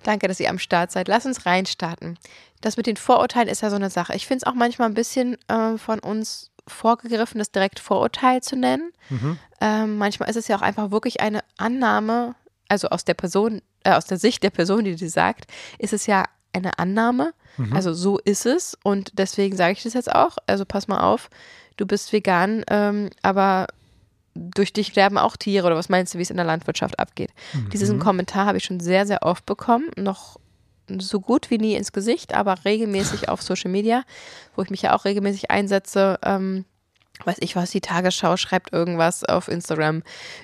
Danke, 0.03 0.29
dass 0.29 0.41
ihr 0.41 0.51
am 0.51 0.59
Start 0.59 0.91
seid. 0.93 1.09
Lass 1.09 1.25
uns 1.25 1.47
reinstarten 1.47 2.19
das 2.65 2.79
mit 2.79 2.87
den 2.87 2.97
Vorurteilen 2.97 3.49
ist 3.49 3.61
ja 3.61 3.69
so 3.69 3.77
eine 3.77 3.91
Sache. 3.91 4.15
Ich 4.15 4.27
finde 4.27 4.45
es 4.45 4.51
auch 4.51 4.55
manchmal 4.55 4.89
ein 4.89 4.95
bisschen 4.95 5.37
äh, 5.49 5.77
von 5.77 5.99
uns 5.99 6.51
vorgegriffen, 6.67 7.39
das 7.39 7.53
direkt 7.53 7.79
Vorurteil 7.79 8.43
zu 8.43 8.57
nennen. 8.57 8.91
Mhm. 9.11 9.39
Ähm, 9.61 9.99
manchmal 9.99 10.31
ist 10.31 10.37
es 10.37 10.49
ja 10.49 10.57
auch 10.57 10.63
einfach 10.63 10.91
wirklich 10.91 11.21
eine 11.21 11.41
Annahme, 11.59 12.35
also 12.69 12.89
aus 12.89 13.05
der 13.05 13.13
Person, 13.13 13.61
äh, 13.85 13.93
aus 13.93 14.07
der 14.07 14.17
Sicht 14.17 14.43
der 14.43 14.51
Person, 14.51 14.85
die 14.85 14.97
die 14.97 15.09
sagt, 15.09 15.47
ist 15.79 15.93
es 15.93 16.07
ja 16.07 16.25
eine 16.55 16.79
Annahme. 16.79 17.35
Mhm. 17.59 17.75
Also 17.75 17.93
so 17.93 18.19
ist 18.19 18.47
es 18.47 18.79
und 18.83 19.19
deswegen 19.19 19.57
sage 19.57 19.73
ich 19.73 19.83
das 19.83 19.93
jetzt 19.93 20.11
auch. 20.11 20.39
Also 20.47 20.65
pass 20.65 20.89
mal 20.89 21.01
auf, 21.01 21.29
du 21.77 21.85
bist 21.85 22.15
vegan, 22.15 22.65
ähm, 22.71 23.11
aber 23.21 23.67
durch 24.35 24.73
dich 24.73 24.89
sterben 24.89 25.19
auch 25.19 25.37
Tiere 25.37 25.67
oder 25.67 25.77
was 25.77 25.91
meinst 25.91 26.15
du, 26.15 26.19
wie 26.19 26.23
es 26.23 26.31
in 26.31 26.39
der 26.39 26.47
Landwirtschaft 26.47 26.99
abgeht? 26.99 27.31
Mhm. 27.53 27.69
Diesen 27.69 27.99
Kommentar 27.99 28.47
habe 28.47 28.57
ich 28.57 28.65
schon 28.65 28.81
sehr, 28.81 29.07
sehr 29.07 29.23
oft 29.23 29.45
bekommen, 29.45 29.91
noch 29.97 30.41
so 30.99 31.21
gut 31.21 31.51
wie 31.51 31.59
nie 31.59 31.75
ins 31.75 31.93
Gesicht, 31.93 32.35
aber 32.35 32.65
regelmäßig 32.65 33.29
auf 33.29 33.43
Social 33.43 33.71
Media, 33.71 34.05
wo 34.57 34.63
ich 34.63 34.71
mich 34.71 34.83
ja 34.83 34.95
auch 34.95 35.05
regelmäßig 35.05 35.51
einsetze. 35.51 36.19
Ähm, 36.23 36.65
weiß 37.25 37.37
ich 37.41 37.55
was, 37.55 37.71
die 37.71 37.81
Tagesschau 37.81 38.37
schreibt 38.37 38.73
irgendwas 38.73 39.25
auf 39.25 39.49
Instagram 39.49 40.03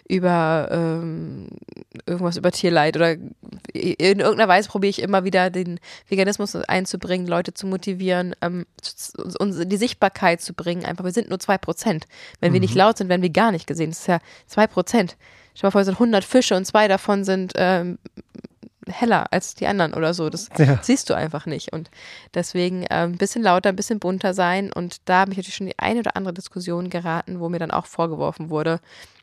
über 0.08 0.68
ähm, 0.70 1.48
irgendwas 2.06 2.36
über 2.36 2.52
Tierleid 2.52 2.96
oder 2.96 3.12
in 3.12 4.20
irgendeiner 4.20 4.46
Weise 4.46 4.68
probiere 4.68 4.90
ich 4.90 5.02
immer 5.02 5.24
wieder 5.24 5.50
den 5.50 5.80
Veganismus 6.08 6.54
einzubringen, 6.54 7.26
Leute 7.26 7.54
zu 7.54 7.66
motivieren, 7.66 8.36
ähm, 8.40 8.66
uns 9.38 9.58
die 9.64 9.76
Sichtbarkeit 9.76 10.40
zu 10.40 10.54
bringen. 10.54 10.84
Einfach, 10.84 11.04
wir 11.04 11.12
sind 11.12 11.28
nur 11.28 11.40
zwei 11.40 11.58
Prozent. 11.58 12.06
Wenn 12.38 12.50
mhm. 12.50 12.54
wir 12.54 12.60
nicht 12.60 12.74
mhm. 12.74 12.78
laut 12.78 12.98
sind, 12.98 13.08
werden 13.08 13.22
wir 13.22 13.30
gar 13.30 13.50
nicht 13.50 13.66
gesehen. 13.66 13.90
Das 13.90 14.00
ist 14.00 14.06
ja 14.06 14.20
zwei 14.46 14.66
Prozent. 14.68 15.16
Stell 15.54 15.68
mal 15.68 15.72
vor, 15.72 15.80
es 15.80 15.86
sind 15.86 15.96
100 15.96 16.24
Fische 16.24 16.56
und 16.56 16.64
zwei 16.64 16.86
davon 16.86 17.24
sind 17.24 17.52
ähm, 17.56 17.98
heller 18.88 19.32
als 19.32 19.54
die 19.54 19.66
anderen 19.66 19.94
oder 19.94 20.14
so. 20.14 20.30
Das 20.30 20.48
ja. 20.58 20.78
siehst 20.82 21.10
du 21.10 21.14
einfach 21.14 21.46
nicht. 21.46 21.72
Und 21.72 21.90
deswegen 22.34 22.82
äh, 22.84 23.04
ein 23.04 23.18
bisschen 23.18 23.42
lauter, 23.42 23.68
ein 23.68 23.76
bisschen 23.76 24.00
bunter 24.00 24.34
sein. 24.34 24.72
Und 24.72 25.08
da 25.08 25.20
habe 25.20 25.32
ich 25.32 25.36
natürlich 25.36 25.56
schon 25.56 25.66
die 25.66 25.78
eine 25.78 26.00
oder 26.00 26.16
andere 26.16 26.34
Diskussion 26.34 26.90
geraten, 26.90 27.40
wo 27.40 27.48
mir 27.48 27.58
dann 27.58 27.70
auch 27.70 27.86
vorgeworfen 27.86 28.50
wurde, 28.50 28.80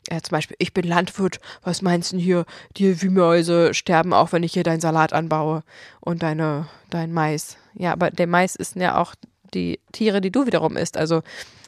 äh, 0.08 0.20
zum 0.20 0.30
Beispiel, 0.30 0.56
ich 0.58 0.72
bin 0.72 0.86
Landwirt, 0.86 1.40
was 1.62 1.82
meinst 1.82 2.12
du 2.12 2.16
denn 2.16 2.24
hier? 2.24 2.44
Die 2.76 3.00
Wühlmäuse 3.02 3.74
sterben 3.74 4.12
auch, 4.12 4.32
wenn 4.32 4.42
ich 4.42 4.52
hier 4.52 4.62
deinen 4.62 4.80
Salat 4.80 5.12
anbaue 5.12 5.62
und 6.00 6.22
deine, 6.22 6.66
dein 6.90 7.12
Mais. 7.12 7.56
Ja, 7.74 7.92
aber 7.92 8.10
der 8.10 8.26
Mais 8.26 8.56
ist 8.56 8.76
ja 8.76 8.98
auch 8.98 9.14
die 9.54 9.80
Tiere, 9.92 10.20
die 10.20 10.30
du 10.30 10.46
wiederum 10.46 10.76
isst. 10.76 10.96
Also 10.96 11.22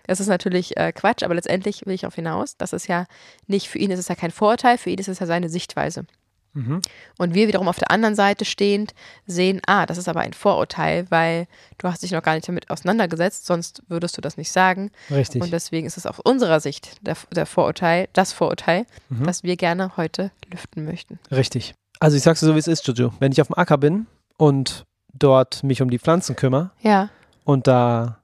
das 0.06 0.20
ist 0.20 0.26
natürlich 0.26 0.76
äh, 0.76 0.92
Quatsch, 0.92 1.22
aber 1.22 1.34
letztendlich 1.34 1.86
will 1.86 1.94
ich 1.94 2.06
auf 2.06 2.14
hinaus. 2.14 2.56
Das 2.56 2.72
ist 2.72 2.88
ja 2.88 3.06
nicht, 3.46 3.68
für 3.68 3.78
ihn 3.78 3.90
ist 3.90 4.00
es 4.00 4.08
ja 4.08 4.14
kein 4.14 4.30
Vorurteil, 4.30 4.78
für 4.78 4.90
ihn 4.90 4.98
ist 4.98 5.08
es 5.08 5.18
ja 5.18 5.26
seine 5.26 5.48
Sichtweise. 5.48 6.04
Mhm. 6.52 6.80
Und 7.18 7.34
wir 7.34 7.48
wiederum 7.48 7.68
auf 7.68 7.78
der 7.78 7.90
anderen 7.90 8.14
Seite 8.14 8.44
stehend 8.44 8.94
sehen, 9.26 9.60
ah, 9.66 9.86
das 9.86 9.98
ist 9.98 10.08
aber 10.08 10.20
ein 10.20 10.32
Vorurteil, 10.32 11.06
weil 11.10 11.46
du 11.78 11.88
hast 11.88 12.02
dich 12.02 12.12
noch 12.12 12.22
gar 12.22 12.34
nicht 12.34 12.48
damit 12.48 12.70
auseinandergesetzt, 12.70 13.46
sonst 13.46 13.82
würdest 13.88 14.16
du 14.16 14.20
das 14.20 14.36
nicht 14.36 14.50
sagen. 14.50 14.90
Richtig. 15.10 15.42
Und 15.42 15.52
deswegen 15.52 15.86
ist 15.86 15.96
es 15.96 16.06
aus 16.06 16.18
unserer 16.18 16.60
Sicht 16.60 17.06
der, 17.06 17.16
der 17.32 17.46
Vorurteil, 17.46 18.08
das 18.12 18.32
Vorurteil, 18.32 18.86
mhm. 19.08 19.24
das 19.24 19.42
wir 19.42 19.56
gerne 19.56 19.96
heute 19.96 20.30
lüften 20.50 20.84
möchten. 20.84 21.18
Richtig. 21.30 21.74
Also 22.00 22.16
ich 22.16 22.22
sag's 22.22 22.40
dir 22.40 22.46
so, 22.46 22.54
wie 22.54 22.60
es 22.60 22.68
ist, 22.68 22.86
Jojo. 22.86 23.12
Wenn 23.20 23.32
ich 23.32 23.40
auf 23.40 23.48
dem 23.48 23.58
Acker 23.58 23.78
bin 23.78 24.06
und 24.36 24.84
dort 25.12 25.62
mich 25.62 25.82
um 25.82 25.90
die 25.90 25.98
Pflanzen 25.98 26.34
kümmere 26.34 26.70
ja. 26.80 27.10
und 27.44 27.66
da 27.66 28.18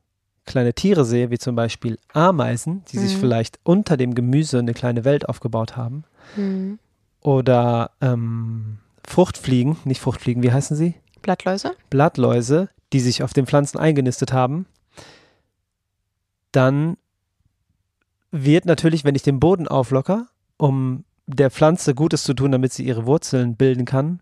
kleine 0.46 0.74
Tiere 0.74 1.04
sehe, 1.04 1.30
wie 1.30 1.38
zum 1.38 1.56
Beispiel 1.56 1.98
Ameisen, 2.12 2.84
die 2.92 2.98
mhm. 2.98 3.02
sich 3.02 3.16
vielleicht 3.16 3.58
unter 3.64 3.96
dem 3.96 4.14
Gemüse 4.14 4.58
eine 4.58 4.74
kleine 4.74 5.04
Welt 5.04 5.28
aufgebaut 5.28 5.76
haben, 5.76 6.04
mhm 6.36 6.78
oder 7.26 7.90
ähm, 8.00 8.78
Fruchtfliegen, 9.04 9.76
nicht 9.84 10.00
Fruchtfliegen, 10.00 10.44
wie 10.44 10.52
heißen 10.52 10.76
sie? 10.76 10.94
Blattläuse. 11.22 11.74
Blattläuse, 11.90 12.68
die 12.92 13.00
sich 13.00 13.24
auf 13.24 13.32
den 13.32 13.46
Pflanzen 13.46 13.78
eingenistet 13.78 14.32
haben, 14.32 14.66
dann 16.52 16.96
wird 18.30 18.64
natürlich, 18.64 19.04
wenn 19.04 19.16
ich 19.16 19.24
den 19.24 19.40
Boden 19.40 19.66
auflocker, 19.66 20.28
um 20.56 21.04
der 21.26 21.50
Pflanze 21.50 21.96
Gutes 21.96 22.22
zu 22.22 22.32
tun, 22.32 22.52
damit 22.52 22.72
sie 22.72 22.86
ihre 22.86 23.06
Wurzeln 23.06 23.56
bilden 23.56 23.86
kann, 23.86 24.20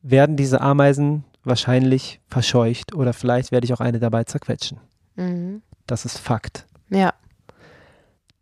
werden 0.00 0.36
diese 0.36 0.62
Ameisen 0.62 1.24
wahrscheinlich 1.44 2.22
verscheucht 2.26 2.94
oder 2.94 3.12
vielleicht 3.12 3.52
werde 3.52 3.66
ich 3.66 3.74
auch 3.74 3.80
eine 3.80 3.98
dabei 3.98 4.24
zerquetschen. 4.24 4.80
Mhm. 5.16 5.60
Das 5.86 6.06
ist 6.06 6.16
Fakt. 6.16 6.64
Ja. 6.88 7.12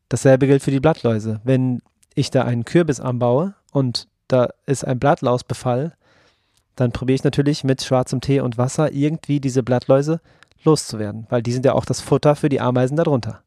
Dasselbe 0.09 0.47
gilt 0.47 0.63
für 0.63 0.71
die 0.71 0.79
Blattläuse. 0.79 1.41
Wenn 1.43 1.83
ich 2.17 2.31
da 2.33 2.43
einen 2.43 2.65
Kürbis 2.65 2.99
anbaue 2.99 3.55
und 3.71 4.09
da 4.27 4.49
ist 4.67 4.85
ein 4.85 4.99
Blattlausbefall, 4.99 5.93
dann 6.75 6.91
probiere 6.91 7.15
ich 7.15 7.25
natürlich 7.25 7.63
mit 7.63 7.83
schwarzem 7.83 8.21
Tee 8.21 8.41
und 8.41 8.59
Wasser 8.59 8.93
irgendwie 8.93 9.39
diese 9.39 9.63
Blattläuse 9.63 10.21
loszuwerden, 10.65 11.27
weil 11.31 11.43
die 11.43 11.53
sind 11.53 11.65
ja 11.65 11.75
auch 11.75 11.85
das 11.85 12.01
Futter 12.01 12.35
für 12.35 12.49
die 12.49 12.61
Ameisen 12.61 12.97
darunter. 12.97 13.43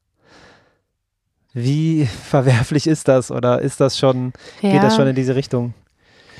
Wie 1.53 2.05
verwerflich 2.23 2.87
ist 2.87 3.07
das 3.07 3.31
oder 3.31 3.59
ist 3.59 3.81
das 3.81 3.97
schon, 3.97 4.33
ja. 4.61 4.71
geht 4.71 4.83
das 4.83 4.95
schon 4.95 5.07
in 5.07 5.15
diese 5.15 5.35
Richtung? 5.35 5.73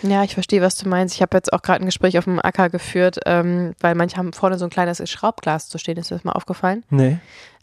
Ja, 0.02 0.24
ich 0.24 0.34
verstehe, 0.34 0.62
was 0.62 0.78
du 0.78 0.88
meinst. 0.88 1.16
Ich 1.16 1.22
habe 1.22 1.36
jetzt 1.36 1.52
auch 1.52 1.62
gerade 1.62 1.84
ein 1.84 1.88
Gespräch 1.88 2.18
auf 2.18 2.24
dem 2.24 2.40
Acker 2.40 2.70
geführt, 2.70 3.20
ähm, 3.26 3.74
weil 3.82 3.96
manche 3.96 4.16
haben 4.16 4.32
vorne 4.32 4.58
so 4.58 4.66
ein 4.66 4.70
kleines 4.70 5.08
Schraubglas 5.10 5.68
zu 5.68 5.78
stehen. 5.78 5.98
Ist 5.98 6.10
dir 6.10 6.16
das 6.16 6.24
mal 6.24 6.32
aufgefallen? 6.32 6.86
Nee. 6.90 7.18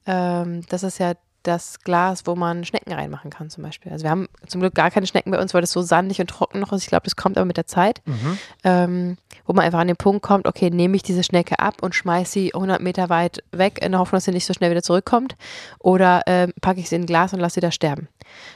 Ähm, 0.06 0.60
das 0.68 0.82
ist 0.82 0.98
ja 0.98 1.14
das 1.46 1.80
Glas, 1.80 2.26
wo 2.26 2.34
man 2.34 2.64
Schnecken 2.64 2.92
reinmachen 2.92 3.30
kann 3.30 3.50
zum 3.50 3.62
Beispiel. 3.62 3.92
Also 3.92 4.04
wir 4.04 4.10
haben 4.10 4.28
zum 4.46 4.60
Glück 4.60 4.74
gar 4.74 4.90
keine 4.90 5.06
Schnecken 5.06 5.30
bei 5.30 5.40
uns, 5.40 5.54
weil 5.54 5.60
das 5.60 5.72
so 5.72 5.82
sandig 5.82 6.20
und 6.20 6.28
trocken 6.28 6.60
noch 6.60 6.72
ist. 6.72 6.82
Ich 6.82 6.88
glaube, 6.88 7.04
das 7.04 7.16
kommt 7.16 7.36
aber 7.38 7.44
mit 7.44 7.56
der 7.56 7.66
Zeit. 7.66 8.02
Mhm. 8.06 8.38
Ähm, 8.64 9.16
wo 9.46 9.52
man 9.52 9.64
einfach 9.64 9.78
an 9.78 9.86
den 9.86 9.96
Punkt 9.96 10.22
kommt, 10.22 10.46
okay, 10.46 10.70
nehme 10.70 10.96
ich 10.96 11.02
diese 11.02 11.22
Schnecke 11.22 11.58
ab 11.58 11.82
und 11.82 11.94
schmeiße 11.94 12.32
sie 12.32 12.54
100 12.54 12.80
Meter 12.80 13.08
weit 13.08 13.44
weg 13.52 13.80
in 13.82 13.92
der 13.92 14.00
Hoffnung, 14.00 14.16
dass 14.16 14.24
sie 14.24 14.32
nicht 14.32 14.46
so 14.46 14.52
schnell 14.52 14.70
wieder 14.70 14.82
zurückkommt. 14.82 15.36
Oder 15.78 16.22
ähm, 16.26 16.52
packe 16.60 16.80
ich 16.80 16.88
sie 16.88 16.96
in 16.96 17.02
ein 17.02 17.06
Glas 17.06 17.32
und 17.32 17.40
lasse 17.40 17.54
sie 17.54 17.60
da 17.60 17.70
sterben. 17.70 18.08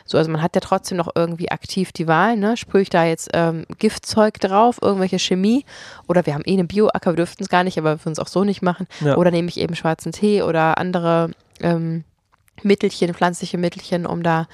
So, 0.05 0.19
also 0.19 0.31
man 0.31 0.43
hat 0.43 0.57
ja 0.57 0.61
trotzdem 0.61 0.99
noch 0.99 1.11
irgendwie 1.15 1.51
aktiv 1.51 1.93
die 1.93 2.09
Wahl, 2.09 2.37
ne? 2.37 2.57
Sprühe 2.57 2.83
ich 2.83 2.91
da 2.91 3.05
jetzt 3.05 3.31
ähm, 3.35 3.67
Giftzeug 3.79 4.41
drauf, 4.41 4.79
irgendwelche 4.83 5.19
Chemie 5.19 5.65
oder 6.09 6.27
wir 6.27 6.35
haben 6.35 6.43
eh 6.45 6.55
einen 6.55 6.67
Bioacker, 6.67 7.13
wir 7.13 7.17
dürften 7.17 7.45
es 7.45 7.49
gar 7.49 7.63
nicht, 7.63 7.79
aber 7.79 7.97
wir 7.97 8.05
würden 8.05 8.13
es 8.13 8.19
auch 8.19 8.27
so 8.27 8.43
nicht 8.43 8.63
machen. 8.63 8.89
Ja. 9.01 9.17
Oder 9.17 9.31
nehme 9.31 9.49
ich 9.49 9.61
eben 9.61 9.77
schwarzen 9.77 10.11
Tee 10.11 10.43
oder 10.43 10.79
andere 10.79 11.31
ähm, 11.61 12.05
Mittelchen, 12.65 13.15
pflanzliche 13.15 13.59
Mittelchen, 13.59 14.07
um 14.07 14.23
da 14.23 14.47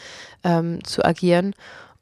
ähm, 0.45 0.83
zu 0.85 1.05
agieren. 1.05 1.55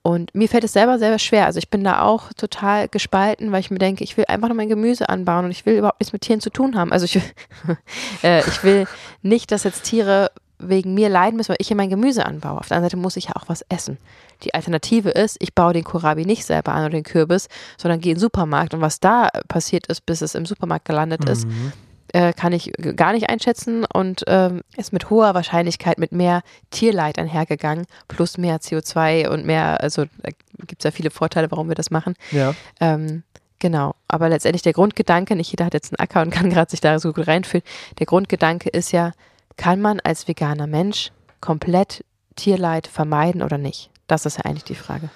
Und 0.03 0.35
mir 0.35 0.51
fällt 0.51 0.65
es 0.65 0.75
selber 0.75 0.99
selber 0.99 1.19
schwer. 1.19 1.47
Also 1.47 1.59
ich 1.59 1.71
bin 1.71 1.83
da 1.83 2.03
auch 2.03 2.31
total 2.35 2.89
gespalten, 2.89 3.53
weil 3.53 3.61
ich 3.61 3.71
mir 3.71 3.79
denke, 3.79 4.05
ich 4.05 4.19
will 4.19 4.27
einfach 4.29 4.49
nur 4.49 4.57
mein 4.57 4.69
Gemüse 4.69 5.09
anbauen 5.09 5.47
und 5.47 5.51
ich 5.51 5.65
will 5.65 5.79
überhaupt 5.79 5.99
nichts 6.01 6.13
mit 6.13 6.21
Tieren 6.21 6.41
zu 6.41 6.51
tun 6.51 6.77
haben. 6.77 6.93
Also 6.93 7.07
ich, 7.07 7.17
äh, 8.23 8.41
ich 8.41 8.63
will 8.63 8.87
nicht, 9.23 9.51
dass 9.51 9.65
jetzt 9.65 9.85
Tiere 9.85 10.31
wegen 10.59 10.95
mir 10.95 11.09
leiden 11.09 11.37
müssen, 11.37 11.51
weil 11.51 11.57
ich 11.59 11.69
hier 11.69 11.77
mein 11.77 11.89
Gemüse 11.91 12.25
anbaue. 12.27 12.59
Auf 12.59 12.69
der 12.69 12.77
anderen 12.77 12.91
Seite 12.91 12.97
muss 12.99 13.17
ich 13.17 13.25
ja 13.27 13.37
auch 13.37 13.49
was 13.49 13.63
essen. 13.71 13.97
Die 14.43 14.55
Alternative 14.55 15.09
ist, 15.09 15.37
ich 15.41 15.55
baue 15.55 15.73
den 15.73 15.85
Kohlrabi 15.85 16.27
nicht 16.27 16.45
selber 16.45 16.73
an 16.73 16.83
oder 16.83 16.91
den 16.91 17.03
Kürbis, 17.03 17.49
sondern 17.79 18.01
gehe 18.01 18.13
in 18.13 18.17
den 18.17 18.21
Supermarkt 18.21 18.75
und 18.75 18.81
was 18.81 19.01
da 19.01 19.29
passiert 19.49 19.87
ist, 19.87 20.05
bis 20.05 20.21
es 20.21 20.35
im 20.35 20.45
Supermarkt 20.45 20.85
gelandet 20.85 21.25
ist, 21.29 21.47
Mhm. 21.47 21.73
Äh, 22.13 22.33
kann 22.33 22.53
ich 22.53 22.73
gar 22.97 23.13
nicht 23.13 23.29
einschätzen 23.29 23.85
und 23.93 24.25
ähm, 24.27 24.63
ist 24.77 24.93
mit 24.93 25.11
hoher 25.11 25.35
Wahrscheinlichkeit 25.35 25.99
mit 25.99 26.13
mehr 26.13 26.43
Tierleid 26.71 27.19
einhergegangen, 27.19 27.87
plus 28.09 28.39
mehr 28.39 28.61
CO2 28.61 29.29
und 29.29 29.47
mehr, 29.47 29.81
also 29.81 30.05
da 30.05 30.31
gibt 30.67 30.81
es 30.81 30.85
ja 30.85 30.91
viele 30.91 31.11
Vorteile, 31.11 31.51
warum 31.51 31.69
wir 31.69 31.75
das 31.75 31.91
machen. 31.91 32.15
Ja. 32.31 32.55
Ähm, 32.81 33.23
genau, 33.59 33.95
aber 34.09 34.29
letztendlich 34.29 34.63
der 34.63 34.73
Grundgedanke, 34.73 35.37
nicht 35.37 35.51
jeder 35.51 35.65
hat 35.65 35.75
jetzt 35.75 35.93
einen 35.93 36.05
Acker 36.05 36.23
und 36.23 36.31
kann 36.31 36.51
gerade 36.51 36.71
sich 36.71 36.81
da 36.81 36.99
so 36.99 37.13
gut 37.13 37.27
reinfühlen, 37.27 37.65
der 37.99 38.07
Grundgedanke 38.07 38.69
ist 38.69 38.93
ja, 38.93 39.13
kann 39.57 39.81
man 39.81 40.01
als 40.01 40.29
veganer 40.29 40.67
Mensch 40.67 41.11
komplett 41.41 42.05
Tierleid 42.37 42.87
vermeiden 42.87 43.43
oder 43.43 43.59
nicht? 43.59 43.91
Das 44.07 44.27
ist 44.27 44.39
ja 44.39 44.45
eigentlich 44.45 44.65
die 44.65 44.75
Frage. 44.75 45.11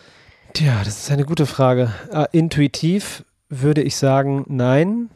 Tja, 0.54 0.78
das 0.85 0.99
ist 0.99 1.11
eine 1.11 1.25
gute 1.25 1.47
Frage. 1.47 1.92
Äh, 2.11 2.26
intuitiv 2.33 3.25
würde 3.49 3.83
ich 3.83 3.97
sagen, 3.97 4.45
nein, 4.49 5.11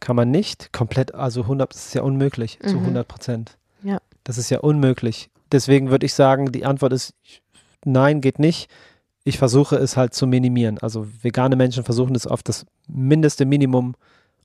kann 0.00 0.16
man 0.16 0.30
nicht. 0.30 0.72
Komplett, 0.72 1.14
also 1.14 1.42
100, 1.42 1.72
das 1.72 1.86
ist 1.86 1.94
ja 1.94 2.02
unmöglich, 2.02 2.58
zu 2.64 2.76
Mhm. 2.76 2.82
100 2.86 3.08
Prozent. 3.08 3.56
Ja. 3.82 3.98
Das 4.24 4.38
ist 4.38 4.50
ja 4.50 4.60
unmöglich. 4.60 5.30
Deswegen 5.52 5.90
würde 5.90 6.06
ich 6.06 6.14
sagen, 6.14 6.50
die 6.52 6.64
Antwort 6.66 6.92
ist 6.92 7.14
nein, 7.84 8.20
geht 8.20 8.38
nicht. 8.38 8.68
Ich 9.24 9.38
versuche 9.38 9.76
es 9.76 9.96
halt 9.96 10.14
zu 10.14 10.26
minimieren. 10.26 10.78
Also 10.78 11.06
vegane 11.22 11.56
Menschen 11.56 11.84
versuchen 11.84 12.14
es 12.14 12.26
auf 12.26 12.42
das 12.42 12.66
mindeste 12.88 13.44
Minimum, 13.44 13.94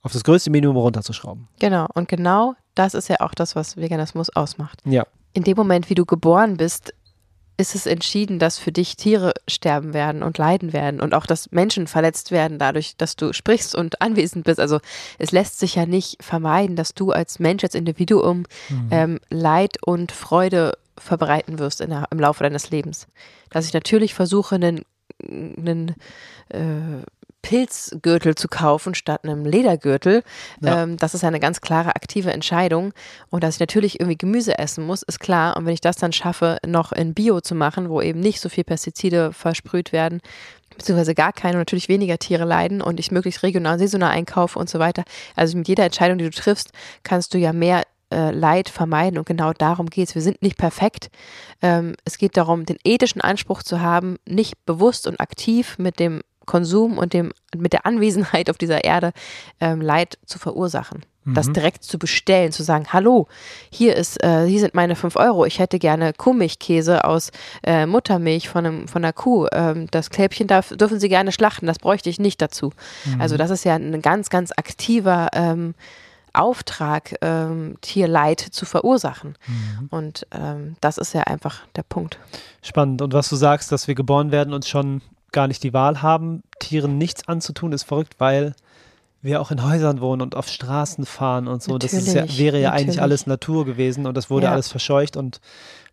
auf 0.02 0.12
das 0.12 0.24
größte 0.24 0.50
Minimum 0.50 0.76
runterzuschrauben. 0.76 1.48
Genau, 1.60 1.86
und 1.94 2.08
genau 2.08 2.54
das 2.74 2.94
ist 2.94 3.08
ja 3.08 3.16
auch 3.20 3.34
das, 3.34 3.54
was 3.56 3.76
Veganismus 3.76 4.30
ausmacht. 4.30 4.80
Ja. 4.84 5.04
in 5.34 5.44
dem 5.44 5.56
Moment, 5.56 5.88
wie 5.88 5.94
du 5.94 6.04
geboren 6.04 6.56
bist, 6.58 6.92
ist 7.62 7.76
es 7.76 7.86
entschieden, 7.86 8.40
dass 8.40 8.58
für 8.58 8.72
dich 8.72 8.96
Tiere 8.96 9.32
sterben 9.48 9.94
werden 9.94 10.24
und 10.24 10.36
leiden 10.36 10.72
werden 10.72 11.00
und 11.00 11.14
auch, 11.14 11.26
dass 11.26 11.52
Menschen 11.52 11.86
verletzt 11.86 12.32
werden 12.32 12.58
dadurch, 12.58 12.96
dass 12.96 13.14
du 13.14 13.32
sprichst 13.32 13.76
und 13.76 14.02
anwesend 14.02 14.44
bist. 14.44 14.58
Also 14.58 14.80
es 15.18 15.30
lässt 15.30 15.60
sich 15.60 15.76
ja 15.76 15.86
nicht 15.86 16.22
vermeiden, 16.22 16.74
dass 16.74 16.92
du 16.92 17.12
als 17.12 17.38
Mensch, 17.38 17.62
als 17.62 17.76
Individuum 17.76 18.46
ähm, 18.90 19.20
Leid 19.30 19.76
und 19.80 20.10
Freude 20.10 20.76
verbreiten 20.98 21.60
wirst 21.60 21.80
der, 21.80 22.08
im 22.10 22.18
Laufe 22.18 22.42
deines 22.42 22.70
Lebens. 22.70 23.06
Dass 23.50 23.66
ich 23.66 23.72
natürlich 23.72 24.12
versuche, 24.12 24.56
einen, 24.56 24.82
einen 25.22 25.94
äh, 26.48 27.04
Pilzgürtel 27.42 28.34
zu 28.34 28.48
kaufen 28.48 28.94
statt 28.94 29.24
einem 29.24 29.44
Ledergürtel. 29.44 30.22
Ja. 30.60 30.82
Ähm, 30.82 30.96
das 30.96 31.14
ist 31.14 31.24
eine 31.24 31.40
ganz 31.40 31.60
klare 31.60 31.94
aktive 31.96 32.32
Entscheidung. 32.32 32.92
Und 33.30 33.44
dass 33.44 33.56
ich 33.56 33.60
natürlich 33.60 34.00
irgendwie 34.00 34.16
Gemüse 34.16 34.58
essen 34.58 34.86
muss, 34.86 35.02
ist 35.02 35.20
klar. 35.20 35.56
Und 35.56 35.66
wenn 35.66 35.74
ich 35.74 35.80
das 35.80 35.96
dann 35.96 36.12
schaffe, 36.12 36.58
noch 36.66 36.92
in 36.92 37.14
Bio 37.14 37.40
zu 37.40 37.54
machen, 37.54 37.90
wo 37.90 38.00
eben 38.00 38.20
nicht 38.20 38.40
so 38.40 38.48
viel 38.48 38.64
Pestizide 38.64 39.32
versprüht 39.32 39.92
werden, 39.92 40.20
beziehungsweise 40.76 41.14
gar 41.14 41.32
keine 41.32 41.54
und 41.54 41.60
natürlich 41.60 41.88
weniger 41.88 42.18
Tiere 42.18 42.44
leiden 42.44 42.80
und 42.80 42.98
ich 42.98 43.10
möglichst 43.10 43.42
regional, 43.42 43.78
saisonal 43.78 44.10
einkaufe 44.10 44.58
und 44.58 44.70
so 44.70 44.78
weiter. 44.78 45.04
Also 45.36 45.58
mit 45.58 45.68
jeder 45.68 45.84
Entscheidung, 45.84 46.18
die 46.18 46.24
du 46.24 46.30
triffst, 46.30 46.72
kannst 47.02 47.34
du 47.34 47.38
ja 47.38 47.52
mehr 47.52 47.82
äh, 48.12 48.30
Leid 48.30 48.68
vermeiden 48.68 49.18
und 49.18 49.26
genau 49.26 49.52
darum 49.52 49.86
geht 49.86 50.08
es. 50.08 50.14
Wir 50.14 50.22
sind 50.22 50.42
nicht 50.42 50.58
perfekt. 50.58 51.10
Ähm, 51.60 51.94
es 52.04 52.18
geht 52.18 52.36
darum, 52.36 52.66
den 52.66 52.78
ethischen 52.84 53.20
Anspruch 53.20 53.62
zu 53.62 53.80
haben, 53.80 54.16
nicht 54.26 54.54
bewusst 54.66 55.06
und 55.06 55.20
aktiv 55.20 55.76
mit 55.78 55.98
dem 55.98 56.22
Konsum 56.46 56.98
und 56.98 57.12
dem, 57.12 57.32
mit 57.56 57.72
der 57.72 57.86
Anwesenheit 57.86 58.50
auf 58.50 58.58
dieser 58.58 58.84
Erde 58.84 59.12
ähm, 59.60 59.80
Leid 59.80 60.18
zu 60.26 60.38
verursachen. 60.38 61.04
Das 61.24 61.46
Mhm. 61.46 61.52
direkt 61.52 61.84
zu 61.84 62.00
bestellen, 62.00 62.50
zu 62.50 62.64
sagen, 62.64 62.86
hallo, 62.92 63.28
hier 63.70 63.94
ist, 63.94 64.20
äh, 64.24 64.44
hier 64.44 64.58
sind 64.58 64.74
meine 64.74 64.96
5 64.96 65.14
Euro, 65.14 65.44
ich 65.46 65.60
hätte 65.60 65.78
gerne 65.78 66.12
Kuhmilchkäse 66.12 67.04
aus 67.04 67.30
äh, 67.62 67.86
Muttermilch 67.86 68.48
von, 68.48 68.66
einem, 68.66 68.88
von 68.88 69.04
einer 69.04 69.12
Kuh. 69.12 69.46
Ähm, 69.52 69.86
das 69.92 70.10
Kälbchen 70.10 70.48
darf, 70.48 70.70
dürfen 70.76 70.98
Sie 70.98 71.08
gerne 71.08 71.30
schlachten, 71.30 71.66
das 71.66 71.78
bräuchte 71.78 72.10
ich 72.10 72.18
nicht 72.18 72.42
dazu. 72.42 72.72
Also 73.20 73.36
das 73.36 73.50
ist 73.50 73.64
ja 73.64 73.76
ein 73.76 74.02
ganz, 74.02 74.30
ganz 74.30 74.50
aktiver 74.56 75.28
ähm, 75.32 75.74
Auftrag, 76.32 77.14
ähm, 77.20 77.76
Tierleid 77.82 78.40
zu 78.40 78.64
verursachen. 78.64 79.36
Und 79.90 80.26
ähm, 80.32 80.76
das 80.80 80.98
ist 80.98 81.12
ja 81.12 81.22
einfach 81.22 81.60
der 81.76 81.82
Punkt. 81.82 82.18
Spannend. 82.62 83.00
Und 83.00 83.12
was 83.12 83.28
du 83.28 83.36
sagst, 83.36 83.70
dass 83.70 83.86
wir 83.86 83.94
geboren 83.94 84.32
werden 84.32 84.54
und 84.54 84.64
schon 84.66 85.02
gar 85.32 85.48
nicht 85.48 85.62
die 85.62 85.72
Wahl 85.72 86.02
haben, 86.02 86.42
Tieren 86.60 86.98
nichts 86.98 87.26
anzutun, 87.28 87.72
ist 87.72 87.82
verrückt, 87.84 88.14
weil 88.18 88.54
wir 89.22 89.40
auch 89.40 89.50
in 89.50 89.64
Häusern 89.64 90.00
wohnen 90.00 90.20
und 90.20 90.34
auf 90.34 90.48
Straßen 90.48 91.06
fahren 91.06 91.46
und 91.48 91.62
so. 91.62 91.78
das 91.78 91.92
ist 91.92 92.08
ja, 92.08 92.22
Natürlich, 92.22 92.38
wäre 92.38 92.60
ja 92.60 92.70
eigentlich 92.70 92.86
natürlich. 92.86 93.02
alles 93.02 93.26
Natur 93.26 93.64
gewesen 93.64 94.06
und 94.06 94.16
das 94.16 94.30
wurde 94.30 94.46
Ja. 94.46 94.52
alles 94.52 94.68
verscheucht 94.68 95.16
und 95.16 95.40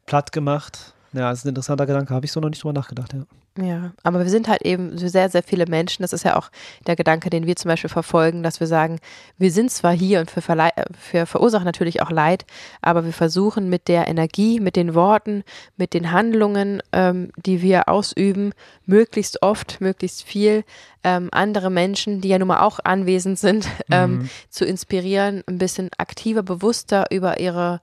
platt 0.05 0.31
gemacht. 0.31 0.93
Ja, 1.13 1.29
das 1.29 1.39
ist 1.39 1.45
ein 1.45 1.49
interessanter 1.49 1.85
Gedanke, 1.85 2.13
habe 2.13 2.25
ich 2.25 2.31
so 2.31 2.39
noch 2.39 2.49
nicht 2.49 2.63
drüber 2.63 2.73
nachgedacht, 2.73 3.13
ja. 3.13 3.23
Ja, 3.61 3.91
aber 4.03 4.19
wir 4.19 4.29
sind 4.29 4.47
halt 4.47 4.61
eben 4.61 4.97
sehr, 4.97 5.27
sehr 5.29 5.43
viele 5.43 5.65
Menschen. 5.65 6.03
Das 6.03 6.13
ist 6.13 6.23
ja 6.23 6.37
auch 6.37 6.49
der 6.87 6.95
Gedanke, 6.95 7.29
den 7.29 7.45
wir 7.45 7.55
zum 7.55 7.67
Beispiel 7.67 7.89
verfolgen, 7.89 8.43
dass 8.43 8.59
wir 8.59 8.67
sagen, 8.67 8.99
wir 9.37 9.51
sind 9.51 9.71
zwar 9.71 9.91
hier 9.91 10.19
und 10.19 10.31
verlei- 10.31 10.71
für 10.97 11.25
verursachen 11.25 11.65
natürlich 11.65 12.01
auch 12.01 12.11
Leid, 12.11 12.45
aber 12.81 13.03
wir 13.05 13.11
versuchen 13.11 13.67
mit 13.67 13.87
der 13.87 14.07
Energie, 14.07 14.59
mit 14.59 14.75
den 14.75 14.93
Worten, 14.93 15.43
mit 15.77 15.93
den 15.93 16.11
Handlungen, 16.11 16.81
ähm, 16.93 17.31
die 17.37 17.61
wir 17.61 17.89
ausüben, 17.89 18.53
möglichst 18.85 19.41
oft, 19.41 19.81
möglichst 19.81 20.23
viel 20.23 20.63
ähm, 21.03 21.29
andere 21.31 21.69
Menschen, 21.69 22.21
die 22.21 22.29
ja 22.29 22.39
nun 22.39 22.49
mal 22.49 22.61
auch 22.61 22.79
anwesend 22.83 23.39
sind, 23.39 23.67
ähm, 23.91 24.29
zu 24.49 24.63
inspirieren, 24.63 25.43
ein 25.47 25.57
bisschen 25.57 25.89
aktiver, 25.97 26.43
bewusster 26.43 27.07
über 27.11 27.39
ihre 27.39 27.81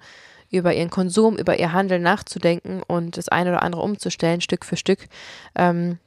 über 0.50 0.74
ihren 0.74 0.90
Konsum, 0.90 1.36
über 1.36 1.58
ihr 1.58 1.72
Handeln 1.72 2.02
nachzudenken 2.02 2.82
und 2.86 3.16
das 3.16 3.28
eine 3.28 3.50
oder 3.50 3.62
andere 3.62 3.82
umzustellen, 3.82 4.40
Stück 4.40 4.64
für 4.64 4.76
Stück. 4.76 5.08
Ähm, 5.54 5.98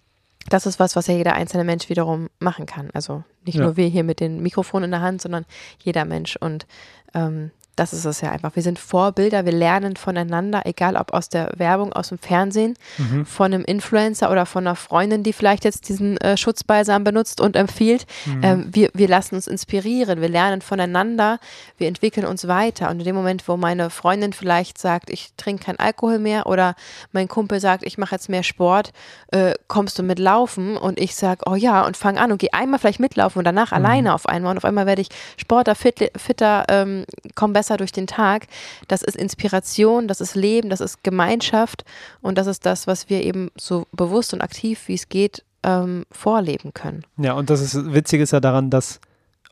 das 0.50 0.66
ist 0.66 0.80
was, 0.80 0.96
was 0.96 1.08
ja 1.08 1.14
jeder 1.14 1.34
einzelne 1.34 1.64
Mensch 1.64 1.90
wiederum 1.90 2.30
machen 2.40 2.66
kann. 2.66 2.90
Also 2.94 3.24
nicht 3.46 3.56
Ja. 3.56 3.64
nur 3.66 3.78
wir 3.78 3.88
hier 3.88 4.04
mit 4.04 4.20
den 4.20 4.42
Mikrofonen 4.42 4.86
in 4.86 4.92
der 4.92 5.02
Hand, 5.02 5.22
sondern 5.22 5.46
jeder 5.84 6.06
Mensch. 6.06 6.38
Und 6.38 6.66
ähm, 7.14 7.52
das 7.80 7.94
ist 7.94 8.04
es 8.04 8.20
ja 8.20 8.32
einfach. 8.32 8.56
Wir 8.56 8.64
sind 8.64 8.78
Vorbilder, 8.78 9.46
wir 9.46 9.54
lernen 9.54 9.96
voneinander, 9.96 10.64
egal 10.66 10.98
ob 10.98 11.14
aus 11.14 11.30
der 11.30 11.50
Werbung, 11.56 11.94
aus 11.94 12.10
dem 12.10 12.18
Fernsehen, 12.18 12.76
mhm. 12.98 13.26
von 13.26 13.54
einem 13.54 13.64
Influencer 13.64 14.30
oder 14.30 14.46
von 14.46 14.68
einer 14.68 14.76
Freundin, 14.76 15.24
die 15.24 15.32
vielleicht 15.32 15.64
jetzt 15.64 15.88
diesen 15.88 16.18
äh, 16.18 16.36
Schutzbalsam 16.36 17.06
benutzt 17.06 17.40
und 17.40 17.56
empfiehlt. 17.56 18.06
Mhm. 18.26 18.44
Ähm, 18.44 18.70
wir, 18.72 18.90
wir 18.94 19.08
lassen 19.08 19.36
uns 19.36 19.48
inspirieren, 19.48 20.20
wir 20.20 20.28
lernen 20.28 20.62
voneinander, 20.62 21.40
wir 21.78 21.88
entwickeln 21.88 22.26
uns 22.26 22.50
weiter. 22.50 22.90
Und 22.90 23.00
in 23.00 23.06
dem 23.06 23.16
Moment, 23.16 23.48
wo 23.48 23.56
meine 23.56 23.90
Freundin 23.90 24.34
vielleicht 24.34 24.78
sagt, 24.78 25.10
ich 25.10 25.30
trinke 25.38 25.64
keinen 25.64 25.80
Alkohol 25.80 26.20
mehr 26.20 26.48
oder 26.48 26.76
mein 27.14 27.30
Kumpel 27.30 27.62
sagt, 27.62 27.86
ich 27.86 27.98
mache 27.98 28.16
jetzt 28.16 28.28
mehr 28.28 28.44
Sport, 28.44 28.92
äh, 29.32 29.54
kommst 29.70 29.98
du 29.98 30.04
mit 30.04 30.20
Laufen? 30.20 30.76
Und 30.76 31.00
ich 31.00 31.16
sage, 31.16 31.44
oh 31.46 31.56
ja, 31.56 31.86
und 31.86 31.96
fang 31.96 32.18
an 32.18 32.34
und 32.34 32.40
geh 32.40 32.50
einmal 32.52 32.80
vielleicht 32.80 33.00
mitlaufen 33.00 33.40
und 33.40 33.46
danach 33.46 33.72
mhm. 33.72 33.78
alleine 33.78 34.14
auf 34.14 34.28
einmal. 34.28 34.52
Und 34.52 34.58
auf 34.58 34.66
einmal 34.66 34.86
werde 34.86 35.02
ich 35.02 35.10
Sportler, 35.38 35.76
fit, 35.76 36.12
fitter, 36.18 36.66
ähm, 36.68 37.06
komm 37.36 37.54
besser 37.54 37.69
besser 37.70 37.78
durch 37.78 37.92
den 37.92 38.08
Tag. 38.08 38.48
Das 38.88 39.02
ist 39.02 39.16
Inspiration, 39.16 40.08
das 40.08 40.22
ist 40.22 40.36
Leben, 40.36 40.70
das 40.70 40.82
ist 40.82 41.04
Gemeinschaft 41.04 41.86
und 42.22 42.38
das 42.38 42.48
ist 42.48 42.66
das, 42.66 42.88
was 42.88 43.10
wir 43.10 43.24
eben 43.24 43.52
so 43.58 43.86
bewusst 43.92 44.34
und 44.34 44.42
aktiv, 44.42 44.88
wie 44.88 44.96
es 44.96 45.10
geht, 45.10 45.44
ähm, 45.64 46.06
vorleben 46.12 46.74
können. 46.74 47.04
Ja, 47.18 47.34
und 47.34 47.50
das 47.50 47.62
ist 47.62 47.94
witzig 47.94 48.22
ist 48.22 48.32
ja 48.32 48.40
daran, 48.40 48.70
dass 48.70 49.00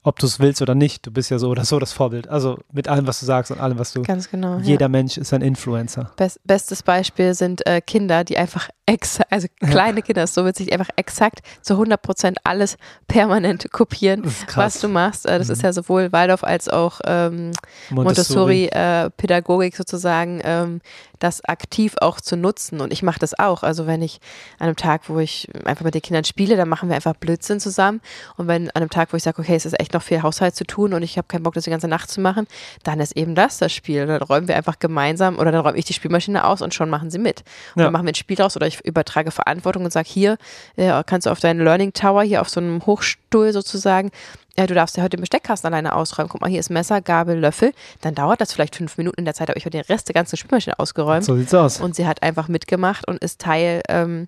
ob 0.07 0.19
du 0.19 0.25
es 0.25 0.39
willst 0.39 0.61
oder 0.61 0.73
nicht, 0.73 1.05
du 1.05 1.11
bist 1.11 1.29
ja 1.31 1.37
so 1.37 1.49
oder 1.49 1.65
so 1.65 1.79
das 1.79 1.91
Vorbild. 1.91 2.29
Also 2.29 2.59
mit 2.71 2.87
allem, 2.87 3.05
was 3.07 3.19
du 3.19 3.25
sagst 3.25 3.51
und 3.51 3.59
allem, 3.59 3.77
was 3.77 3.91
du. 3.91 4.03
Ganz 4.03 4.31
genau. 4.31 4.57
Jeder 4.59 4.85
ja. 4.85 4.87
Mensch 4.87 5.17
ist 5.17 5.33
ein 5.33 5.41
Influencer. 5.41 6.11
Best, 6.15 6.39
bestes 6.45 6.81
Beispiel 6.81 7.33
sind 7.33 7.67
äh, 7.67 7.81
Kinder, 7.81 8.23
die 8.23 8.37
einfach 8.37 8.69
exakt, 8.85 9.29
also 9.33 9.47
kleine 9.59 9.99
ja. 9.99 10.05
Kinder, 10.05 10.25
so 10.25 10.45
wird 10.45 10.55
sich 10.55 10.71
einfach 10.71 10.87
exakt 10.95 11.41
zu 11.61 11.73
100 11.73 12.01
Prozent 12.01 12.37
alles 12.45 12.77
permanent 13.09 13.69
kopieren, 13.73 14.23
was 14.55 14.79
du 14.79 14.87
machst. 14.87 15.25
Äh, 15.25 15.39
das 15.39 15.47
mhm. 15.47 15.53
ist 15.53 15.61
ja 15.63 15.73
sowohl 15.73 16.13
Waldorf 16.13 16.45
als 16.45 16.69
auch 16.69 17.01
ähm, 17.05 17.51
Montessori-Pädagogik 17.89 19.73
äh, 19.73 19.77
sozusagen, 19.77 20.39
ähm, 20.41 20.79
das 21.19 21.43
aktiv 21.43 21.95
auch 22.00 22.21
zu 22.21 22.38
nutzen. 22.38 22.81
Und 22.81 22.91
ich 22.93 23.03
mache 23.03 23.19
das 23.19 23.38
auch. 23.38 23.63
Also 23.63 23.88
wenn 23.88 24.01
ich 24.01 24.19
an 24.59 24.67
einem 24.67 24.75
Tag, 24.75 25.09
wo 25.09 25.19
ich 25.19 25.50
einfach 25.65 25.86
mit 25.86 25.95
den 25.95 26.01
Kindern 26.01 26.24
spiele, 26.24 26.55
dann 26.55 26.69
machen 26.69 26.89
wir 26.89 26.95
einfach 26.95 27.15
Blödsinn 27.15 27.59
zusammen. 27.59 28.01
Und 28.38 28.47
wenn 28.47 28.69
an 28.71 28.81
einem 28.81 28.89
Tag, 28.89 29.13
wo 29.13 29.17
ich 29.17 29.24
sage, 29.24 29.41
okay, 29.41 29.55
es 29.55 29.65
ist 29.65 29.79
echt 29.79 29.93
noch 29.93 30.01
viel 30.01 30.21
Haushalt 30.24 30.55
zu 30.55 30.65
tun 30.65 30.93
und 30.93 31.03
ich 31.03 31.17
habe 31.17 31.27
keinen 31.27 31.43
Bock, 31.43 31.53
das 31.53 31.63
die 31.63 31.69
ganze 31.69 31.88
Nacht 31.88 32.09
zu 32.09 32.21
machen, 32.21 32.47
dann 32.83 33.00
ist 33.00 33.15
eben 33.15 33.36
das 33.36 33.57
das 33.57 33.74
Spiel. 33.74 34.01
Und 34.03 34.07
dann 34.09 34.21
räumen 34.21 34.47
wir 34.47 34.55
einfach 34.55 34.79
gemeinsam 34.79 35.38
oder 35.38 35.51
dann 35.51 35.62
räume 35.62 35.77
ich 35.77 35.86
die 35.86 35.93
Spielmaschine 35.93 36.45
aus 36.45 36.62
und 36.62 36.74
schon 36.74 36.89
machen 36.89 37.09
sie 37.09 37.19
mit. 37.19 37.41
Und 37.75 37.81
ja. 37.81 37.83
dann 37.86 37.93
machen 37.93 38.05
wir 38.05 38.12
ein 38.12 38.15
Spiel 38.15 38.41
raus 38.41 38.55
oder 38.55 38.67
ich 38.67 38.83
übertrage 38.86 39.31
Verantwortung 39.31 39.86
und 39.86 39.91
sage, 39.91 40.07
hier 40.09 40.38
äh, 40.75 41.03
kannst 41.05 41.27
du 41.27 41.31
auf 41.31 41.39
deinen 41.39 41.62
Learning 41.62 41.93
Tower, 41.93 42.24
hier 42.24 42.41
auf 42.41 42.50
so 42.50 42.59
einem 42.59 42.86
Hochstuhl 42.86 43.53
sozusagen, 43.53 44.12
ja, 44.59 44.65
du 44.65 44.73
darfst 44.73 44.97
ja 44.97 45.03
heute 45.03 45.17
den 45.17 45.21
Besteckkasten 45.21 45.67
alleine 45.71 45.95
ausräumen. 45.95 46.29
Guck 46.29 46.41
mal, 46.41 46.49
hier 46.49 46.59
ist 46.59 46.69
Messer, 46.69 46.99
Gabel, 47.01 47.37
Löffel. 47.37 47.73
Dann 48.01 48.15
dauert 48.15 48.41
das 48.41 48.53
vielleicht 48.53 48.75
fünf 48.75 48.97
Minuten. 48.97 49.19
In 49.19 49.25
der 49.25 49.35
Zeit 49.35 49.49
habe 49.49 49.57
ich 49.57 49.63
den 49.63 49.81
Rest 49.81 50.07
der 50.07 50.13
ganzen 50.13 50.35
Spülmaschine 50.37 50.79
ausgeräumt. 50.79 51.23
So 51.23 51.37
sieht's 51.37 51.53
aus. 51.53 51.79
Und 51.79 51.95
sie 51.95 52.07
hat 52.07 52.23
einfach 52.23 52.47
mitgemacht 52.47 53.07
und 53.07 53.19
ist 53.19 53.39
Teil 53.39 53.81
ähm, 53.87 54.27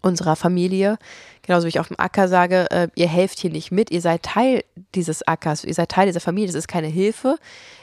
unserer 0.00 0.36
Familie. 0.36 0.98
Genauso 1.50 1.64
wie 1.64 1.70
ich 1.70 1.80
auf 1.80 1.88
dem 1.88 1.98
Acker 1.98 2.28
sage, 2.28 2.70
äh, 2.70 2.86
ihr 2.94 3.08
helft 3.08 3.40
hier 3.40 3.50
nicht 3.50 3.72
mit, 3.72 3.90
ihr 3.90 4.00
seid 4.00 4.22
Teil 4.22 4.62
dieses 4.94 5.26
Ackers, 5.26 5.64
ihr 5.64 5.74
seid 5.74 5.88
Teil 5.88 6.06
dieser 6.06 6.20
Familie. 6.20 6.46
Das 6.46 6.54
ist 6.54 6.68
keine 6.68 6.86
Hilfe, 6.86 7.38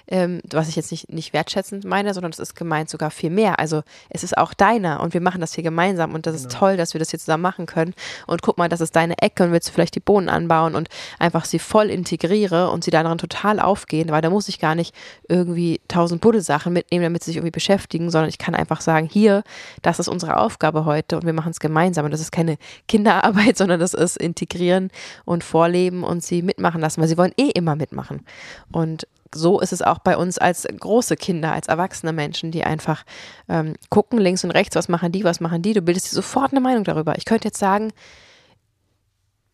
ähm, 0.07 0.39
was 0.49 0.69
ich 0.69 0.77
jetzt 0.77 0.89
nicht, 0.89 1.11
nicht 1.11 1.33
wertschätzend 1.33 1.83
meine, 1.83 2.13
sondern 2.13 2.31
es 2.31 2.39
ist 2.39 2.55
gemeint 2.55 2.89
sogar 2.89 3.11
viel 3.11 3.29
mehr. 3.29 3.59
Also 3.59 3.83
es 4.09 4.23
ist 4.23 4.37
auch 4.37 4.53
deiner 4.53 5.01
und 5.01 5.13
wir 5.13 5.19
machen 5.19 5.41
das 5.41 5.53
hier 5.53 5.65
gemeinsam 5.65 6.13
und 6.13 6.25
das 6.25 6.35
ist 6.35 6.47
genau. 6.47 6.59
toll, 6.59 6.77
dass 6.77 6.93
wir 6.93 6.99
das 6.99 7.09
hier 7.09 7.19
zusammen 7.19 7.43
machen 7.43 7.65
können. 7.65 7.93
Und 8.25 8.41
guck 8.41 8.57
mal, 8.57 8.69
das 8.69 8.79
ist 8.79 8.95
deine 8.95 9.17
Ecke 9.17 9.43
und 9.43 9.51
willst 9.51 9.67
du 9.67 9.73
vielleicht 9.73 9.95
die 9.95 9.99
Bohnen 9.99 10.29
anbauen 10.29 10.73
und 10.73 10.87
einfach 11.19 11.43
sie 11.43 11.59
voll 11.59 11.89
integriere 11.89 12.71
und 12.71 12.85
sie 12.85 12.91
daran 12.91 13.17
total 13.17 13.59
aufgehen, 13.59 14.11
weil 14.11 14.21
da 14.21 14.29
muss 14.29 14.47
ich 14.47 14.59
gar 14.59 14.75
nicht 14.75 14.95
irgendwie 15.27 15.81
tausend 15.89 16.21
Buddelsachen 16.21 16.71
mitnehmen, 16.71 17.03
damit 17.03 17.23
sie 17.23 17.31
sich 17.31 17.37
irgendwie 17.37 17.51
beschäftigen, 17.51 18.09
sondern 18.11 18.29
ich 18.29 18.37
kann 18.37 18.55
einfach 18.55 18.79
sagen, 18.79 19.09
hier, 19.11 19.43
das 19.81 19.99
ist 19.99 20.07
unsere 20.07 20.37
Aufgabe 20.37 20.85
heute 20.85 21.17
und 21.17 21.25
wir 21.25 21.33
machen 21.33 21.51
es 21.51 21.59
gemeinsam. 21.59 22.05
Und 22.05 22.11
das 22.11 22.21
ist 22.21 22.31
keine 22.31 22.57
Kinderarbeit, 22.87 23.56
sondern 23.57 23.79
das 23.79 23.93
ist 23.93 24.17
integrieren 24.17 24.91
und 25.25 25.43
vorleben 25.43 26.03
und 26.03 26.23
sie 26.23 26.41
mitmachen 26.41 26.81
lassen, 26.81 27.01
weil 27.01 27.07
sie 27.07 27.17
wollen 27.17 27.33
eh 27.37 27.49
immer 27.49 27.75
mitmachen. 27.75 28.25
Und 28.71 29.07
so 29.33 29.59
ist 29.59 29.73
es 29.73 29.81
auch 29.81 29.99
bei 29.99 30.17
uns 30.17 30.37
als 30.37 30.65
große 30.65 31.15
Kinder, 31.15 31.51
als 31.51 31.67
erwachsene 31.67 32.13
Menschen, 32.13 32.51
die 32.51 32.63
einfach 32.63 33.03
ähm, 33.49 33.73
gucken 33.89 34.19
links 34.19 34.43
und 34.43 34.51
rechts, 34.51 34.75
was 34.75 34.89
machen 34.89 35.11
die, 35.11 35.23
was 35.23 35.39
machen 35.39 35.61
die. 35.61 35.73
Du 35.73 35.81
bildest 35.81 36.11
dir 36.11 36.15
sofort 36.15 36.51
eine 36.51 36.61
Meinung 36.61 36.83
darüber. 36.83 37.17
Ich 37.17 37.25
könnte 37.25 37.47
jetzt 37.47 37.59
sagen, 37.59 37.91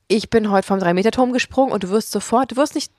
ich 0.08 0.30
bin 0.30 0.52
heute 0.52 0.68
vom 0.68 0.80
3-Meter-Turm 0.80 1.32
gesprungen 1.32 1.72
und 1.72 1.84
du 1.84 1.90
wirst 1.90 2.12
sofort, 2.12 2.52
du 2.52 2.56
wirst 2.56 2.76
nicht 2.76 2.92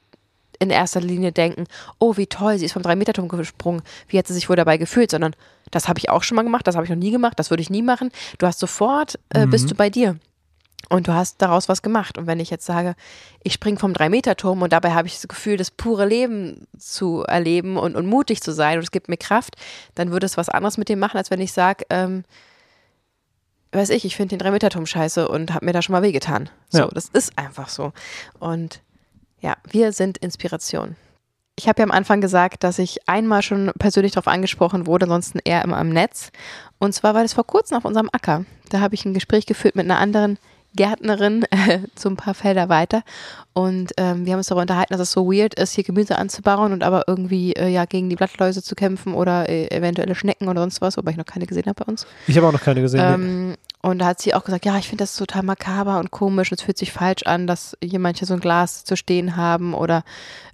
in 0.58 0.70
erster 0.70 1.00
Linie 1.00 1.32
denken, 1.32 1.64
oh, 1.98 2.16
wie 2.16 2.26
toll, 2.26 2.58
sie 2.58 2.64
ist 2.64 2.72
vom 2.72 2.82
3-Meter-Turm 2.82 3.28
gesprungen, 3.28 3.82
wie 4.08 4.18
hat 4.18 4.26
sie 4.26 4.34
sich 4.34 4.48
wohl 4.48 4.56
dabei 4.56 4.76
gefühlt, 4.76 5.10
sondern 5.10 5.34
das 5.70 5.88
habe 5.88 5.98
ich 5.98 6.10
auch 6.10 6.22
schon 6.22 6.36
mal 6.36 6.42
gemacht, 6.42 6.66
das 6.66 6.76
habe 6.76 6.84
ich 6.84 6.90
noch 6.90 6.96
nie 6.96 7.10
gemacht, 7.10 7.38
das 7.38 7.50
würde 7.50 7.62
ich 7.62 7.70
nie 7.70 7.82
machen. 7.82 8.10
Du 8.38 8.46
hast 8.46 8.60
sofort, 8.60 9.18
äh, 9.30 9.46
mhm. 9.46 9.50
bist 9.50 9.70
du 9.70 9.74
bei 9.74 9.90
dir. 9.90 10.18
Und 10.88 11.08
du 11.08 11.14
hast 11.14 11.40
daraus 11.40 11.68
was 11.68 11.82
gemacht. 11.82 12.18
Und 12.18 12.26
wenn 12.26 12.40
ich 12.40 12.50
jetzt 12.50 12.66
sage, 12.66 12.94
ich 13.42 13.52
springe 13.52 13.78
vom 13.78 13.94
Drei-Meter-Turm 13.94 14.62
und 14.62 14.72
dabei 14.72 14.92
habe 14.92 15.08
ich 15.08 15.14
das 15.14 15.28
Gefühl, 15.28 15.56
das 15.56 15.70
pure 15.70 16.06
Leben 16.06 16.66
zu 16.78 17.22
erleben 17.22 17.76
und, 17.76 17.96
und 17.96 18.06
mutig 18.06 18.42
zu 18.42 18.52
sein 18.52 18.78
und 18.78 18.84
es 18.84 18.90
gibt 18.90 19.08
mir 19.08 19.16
Kraft, 19.16 19.56
dann 19.94 20.10
würde 20.12 20.26
es 20.26 20.36
was 20.36 20.48
anderes 20.48 20.78
mit 20.78 20.88
dem 20.88 20.98
machen, 20.98 21.16
als 21.16 21.30
wenn 21.30 21.40
ich 21.40 21.52
sage, 21.52 21.84
ähm, 21.90 22.24
weiß 23.72 23.90
ich, 23.90 24.04
ich 24.04 24.16
finde 24.16 24.36
den 24.36 24.38
Drei-Meter-Turm 24.38 24.86
scheiße 24.86 25.28
und 25.28 25.52
habe 25.52 25.66
mir 25.66 25.72
da 25.72 25.82
schon 25.82 25.92
mal 25.92 26.02
wehgetan. 26.02 26.48
So, 26.68 26.78
ja. 26.78 26.88
das 26.92 27.08
ist 27.08 27.36
einfach 27.38 27.68
so. 27.68 27.92
Und 28.38 28.80
ja, 29.40 29.56
wir 29.68 29.92
sind 29.92 30.18
Inspiration. 30.18 30.96
Ich 31.56 31.68
habe 31.68 31.80
ja 31.80 31.84
am 31.84 31.92
Anfang 31.92 32.20
gesagt, 32.20 32.64
dass 32.64 32.78
ich 32.78 33.08
einmal 33.08 33.42
schon 33.42 33.70
persönlich 33.78 34.12
darauf 34.12 34.26
angesprochen 34.26 34.86
wurde, 34.86 35.04
ansonsten 35.04 35.38
eher 35.44 35.62
immer 35.62 35.80
im 35.80 35.90
Netz. 35.90 36.32
Und 36.78 36.94
zwar 36.94 37.14
war 37.14 37.22
das 37.22 37.34
vor 37.34 37.46
kurzem 37.46 37.76
auf 37.76 37.84
unserem 37.84 38.08
Acker. 38.12 38.44
Da 38.70 38.80
habe 38.80 38.94
ich 38.94 39.04
ein 39.04 39.14
Gespräch 39.14 39.46
geführt 39.46 39.76
mit 39.76 39.84
einer 39.84 39.98
anderen 39.98 40.38
Gärtnerin 40.74 41.44
äh, 41.50 41.80
so 41.96 42.08
ein 42.08 42.16
paar 42.16 42.34
Felder 42.34 42.68
weiter. 42.68 43.02
Und 43.52 43.92
ähm, 43.96 44.26
wir 44.26 44.32
haben 44.32 44.38
uns 44.38 44.48
darüber 44.48 44.62
unterhalten, 44.62 44.92
dass 44.92 45.00
es 45.00 45.12
so 45.12 45.30
weird 45.30 45.54
ist, 45.54 45.74
hier 45.74 45.84
Gemüse 45.84 46.18
anzubauen 46.18 46.72
und 46.72 46.82
aber 46.82 47.04
irgendwie 47.06 47.52
äh, 47.52 47.68
ja 47.68 47.84
gegen 47.84 48.10
die 48.10 48.16
Blattläuse 48.16 48.62
zu 48.62 48.74
kämpfen 48.74 49.14
oder 49.14 49.48
äh, 49.48 49.68
eventuelle 49.70 50.14
Schnecken 50.14 50.48
oder 50.48 50.60
sonst 50.60 50.80
was, 50.80 50.96
wobei 50.96 51.12
ich 51.12 51.16
noch 51.16 51.24
keine 51.24 51.46
gesehen 51.46 51.66
habe 51.66 51.84
bei 51.84 51.90
uns. 51.90 52.06
Ich 52.26 52.36
habe 52.36 52.48
auch 52.48 52.52
noch 52.52 52.62
keine 52.62 52.80
gesehen. 52.80 53.00
Ähm, 53.02 53.54
und 53.84 53.98
da 53.98 54.06
hat 54.06 54.22
sie 54.22 54.32
auch 54.32 54.44
gesagt, 54.44 54.64
ja, 54.64 54.78
ich 54.78 54.88
finde 54.88 55.02
das 55.02 55.14
total 55.14 55.42
makaber 55.42 55.98
und 55.98 56.10
komisch 56.10 56.50
und 56.50 56.58
es 56.58 56.64
fühlt 56.64 56.78
sich 56.78 56.90
falsch 56.90 57.24
an, 57.24 57.46
dass 57.46 57.76
hier 57.84 57.98
manche 57.98 58.24
so 58.24 58.32
ein 58.32 58.40
Glas 58.40 58.82
zu 58.84 58.96
stehen 58.96 59.36
haben 59.36 59.74
oder 59.74 60.04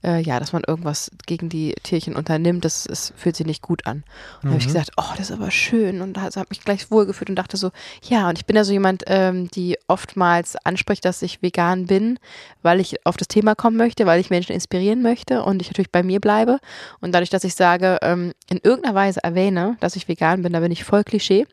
äh, 0.03 0.21
ja, 0.21 0.41
dass 0.41 0.53
man 0.53 0.65
irgendwas 0.67 1.13
gegen 1.27 1.49
die 1.49 1.77
Tierchen 1.85 2.17
unternimmt, 2.17 2.65
das, 2.65 2.89
das 2.89 3.13
fühlt 3.17 3.37
sich 3.37 3.47
nicht 3.47 3.63
gut 3.63 3.87
an. 3.87 4.03
Und 4.43 4.47
mhm. 4.47 4.49
habe 4.49 4.59
ich 4.59 4.67
gesagt, 4.67 4.91
oh, 4.97 5.13
das 5.17 5.31
ist 5.31 5.37
aber 5.37 5.53
schön 5.53 6.01
und 6.01 6.15
da 6.15 6.23
hat 6.23 6.51
mich 6.51 6.65
gleich 6.65 6.91
wohlgefühlt 6.91 7.31
und 7.31 7.37
dachte 7.37 7.57
so, 7.57 7.71
ja, 8.03 8.29
und 8.29 8.37
ich 8.37 8.47
bin 8.47 8.57
ja 8.57 8.65
so 8.65 8.73
jemand, 8.73 9.05
ähm, 9.07 9.49
die 9.49 9.79
oftmals 9.87 10.57
anspricht, 10.65 11.05
dass 11.05 11.23
ich 11.23 11.41
vegan 11.41 11.87
bin, 11.87 12.19
weil 12.63 12.81
ich 12.81 13.07
auf 13.07 13.17
das 13.17 13.29
Thema 13.29 13.55
kommen 13.55 13.77
möchte, 13.77 14.07
weil 14.07 14.21
ich 14.21 14.31
Menschen 14.31 14.57
inspirieren 14.57 15.03
möchte 15.03 15.45
und 15.45 15.63
ich 15.63 15.69
natürlich 15.69 15.93
bei 15.93 16.03
mir 16.03 16.19
bleibe 16.19 16.59
und 17.01 17.13
dadurch, 17.13 17.31
dass 17.31 17.45
ich 17.45 17.55
sage, 17.55 17.99
ähm, 18.03 18.33
in 18.49 18.59
irgendeiner 18.61 18.97
Weise 18.97 19.23
erwähne, 19.23 19.77
dass 19.79 19.95
ich 19.95 20.09
vegan 20.09 20.43
bin, 20.43 20.53
da 20.53 20.59
bin 20.59 20.73
ich 20.73 20.83
voll 20.83 21.05
Klischee 21.05 21.47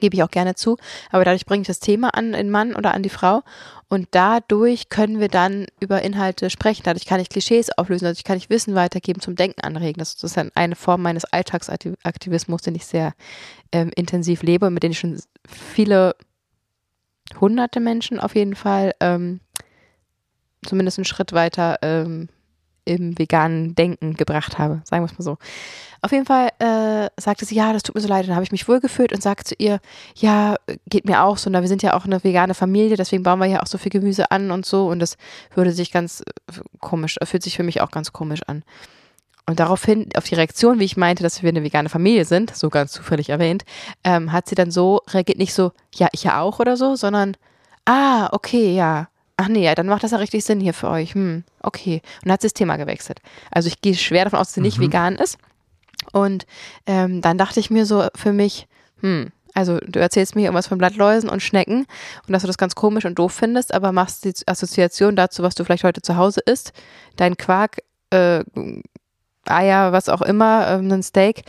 gebe 0.00 0.16
ich 0.16 0.22
auch 0.22 0.30
gerne 0.30 0.54
zu. 0.54 0.76
Aber 1.10 1.24
dadurch 1.24 1.46
bringe 1.46 1.62
ich 1.62 1.68
das 1.68 1.80
Thema 1.80 2.14
an 2.14 2.32
den 2.32 2.50
Mann 2.50 2.74
oder 2.74 2.94
an 2.94 3.02
die 3.02 3.08
Frau 3.08 3.42
und 3.88 4.08
dadurch 4.12 4.88
können 4.88 5.20
wir 5.20 5.28
dann 5.28 5.66
über 5.80 6.02
Inhalte 6.02 6.48
sprechen. 6.50 6.82
Dadurch 6.84 7.06
kann 7.06 7.20
ich 7.20 7.28
Klischees 7.28 7.70
auflösen, 7.76 8.04
dadurch 8.04 8.24
kann 8.24 8.38
ich 8.38 8.48
Wissen 8.48 8.74
weitergeben, 8.74 9.20
zum 9.20 9.36
Denken 9.36 9.62
anregen. 9.62 9.98
Das 9.98 10.14
ist 10.14 10.36
dann 10.36 10.50
eine 10.54 10.76
Form 10.76 11.02
meines 11.02 11.24
Alltagsaktivismus, 11.24 12.62
den 12.62 12.74
ich 12.74 12.86
sehr 12.86 13.14
ähm, 13.72 13.90
intensiv 13.94 14.42
lebe 14.42 14.66
und 14.66 14.74
mit 14.74 14.82
dem 14.82 14.92
ich 14.92 14.98
schon 14.98 15.20
viele 15.48 16.14
hunderte 17.40 17.80
Menschen 17.80 18.18
auf 18.18 18.34
jeden 18.34 18.54
Fall 18.54 18.92
ähm, 19.00 19.40
zumindest 20.64 20.98
einen 20.98 21.04
Schritt 21.04 21.32
weiter 21.32 21.78
ähm, 21.82 22.28
im 22.90 23.18
veganen 23.18 23.74
Denken 23.74 24.14
gebracht 24.14 24.58
habe, 24.58 24.82
sagen 24.84 25.02
wir 25.02 25.10
es 25.10 25.18
mal 25.18 25.24
so. 25.24 25.38
Auf 26.02 26.12
jeden 26.12 26.24
Fall 26.24 26.48
äh, 26.58 27.10
sagte 27.20 27.44
sie, 27.44 27.54
ja, 27.54 27.72
das 27.72 27.82
tut 27.82 27.94
mir 27.94 28.00
so 28.00 28.08
leid. 28.08 28.26
dann 28.26 28.34
habe 28.34 28.44
ich 28.44 28.52
mich 28.52 28.68
wohlgefühlt 28.68 29.12
und 29.12 29.22
sagte 29.22 29.44
zu 29.44 29.54
ihr, 29.58 29.80
ja, 30.16 30.56
geht 30.88 31.04
mir 31.04 31.22
auch 31.22 31.36
so. 31.36 31.50
Na, 31.50 31.60
wir 31.60 31.68
sind 31.68 31.82
ja 31.82 31.94
auch 31.94 32.06
eine 32.06 32.24
vegane 32.24 32.54
Familie, 32.54 32.96
deswegen 32.96 33.22
bauen 33.22 33.38
wir 33.38 33.46
ja 33.46 33.62
auch 33.62 33.66
so 33.66 33.76
viel 33.76 33.92
Gemüse 33.92 34.30
an 34.30 34.50
und 34.50 34.64
so. 34.64 34.88
Und 34.88 35.00
das 35.00 35.16
würde 35.54 35.72
sich 35.72 35.92
ganz 35.92 36.22
äh, 36.22 36.52
komisch, 36.80 37.16
fühlt 37.22 37.42
sich 37.42 37.56
für 37.56 37.62
mich 37.62 37.82
auch 37.82 37.90
ganz 37.90 38.12
komisch 38.12 38.40
an. 38.46 38.64
Und 39.46 39.60
daraufhin, 39.60 40.08
auf 40.16 40.24
die 40.24 40.36
Reaktion, 40.36 40.78
wie 40.78 40.84
ich 40.84 40.96
meinte, 40.96 41.22
dass 41.22 41.42
wir 41.42 41.48
eine 41.48 41.64
vegane 41.64 41.88
Familie 41.88 42.24
sind, 42.24 42.54
so 42.54 42.70
ganz 42.70 42.92
zufällig 42.92 43.30
erwähnt, 43.30 43.64
ähm, 44.04 44.32
hat 44.32 44.48
sie 44.48 44.54
dann 44.54 44.70
so 44.70 45.00
reagiert, 45.08 45.38
nicht 45.38 45.52
so, 45.52 45.72
ja, 45.94 46.08
ich 46.12 46.24
ja 46.24 46.40
auch 46.40 46.60
oder 46.60 46.76
so, 46.76 46.94
sondern, 46.94 47.36
ah, 47.84 48.28
okay, 48.32 48.74
ja, 48.74 49.08
ach 49.40 49.48
nee, 49.48 49.64
ja, 49.64 49.74
dann 49.74 49.86
macht 49.86 50.04
das 50.04 50.10
ja 50.10 50.18
richtig 50.18 50.44
Sinn 50.44 50.60
hier 50.60 50.74
für 50.74 50.90
euch. 50.90 51.14
Hm, 51.14 51.44
okay. 51.62 52.02
Und 52.16 52.26
dann 52.26 52.32
hat 52.34 52.42
sie 52.42 52.48
das 52.48 52.54
Thema 52.54 52.76
gewechselt. 52.76 53.20
Also 53.50 53.68
ich 53.68 53.80
gehe 53.80 53.94
schwer 53.94 54.24
davon 54.24 54.38
aus, 54.38 54.48
dass 54.48 54.54
sie 54.54 54.60
nicht 54.60 54.78
mhm. 54.78 54.84
vegan 54.84 55.16
ist. 55.16 55.38
Und 56.12 56.46
ähm, 56.86 57.20
dann 57.22 57.38
dachte 57.38 57.60
ich 57.60 57.70
mir 57.70 57.86
so 57.86 58.06
für 58.14 58.32
mich, 58.32 58.66
hm, 59.00 59.30
also 59.54 59.78
du 59.78 59.98
erzählst 59.98 60.36
mir 60.36 60.42
irgendwas 60.42 60.66
von 60.66 60.78
Blattläusen 60.78 61.28
und 61.30 61.42
Schnecken 61.42 61.86
und 62.26 62.32
dass 62.32 62.42
du 62.42 62.46
das 62.46 62.58
ganz 62.58 62.74
komisch 62.74 63.04
und 63.04 63.18
doof 63.18 63.32
findest, 63.32 63.74
aber 63.74 63.92
machst 63.92 64.24
die 64.24 64.34
Assoziation 64.46 65.16
dazu, 65.16 65.42
was 65.42 65.54
du 65.54 65.64
vielleicht 65.64 65.84
heute 65.84 66.02
zu 66.02 66.16
Hause 66.16 66.40
isst, 66.44 66.72
dein 67.16 67.36
Quark, 67.36 67.78
äh, 68.10 68.44
Eier, 69.46 69.92
was 69.92 70.08
auch 70.08 70.22
immer, 70.22 70.68
ähm, 70.68 70.92
ein 70.92 71.02
Steak, 71.02 71.42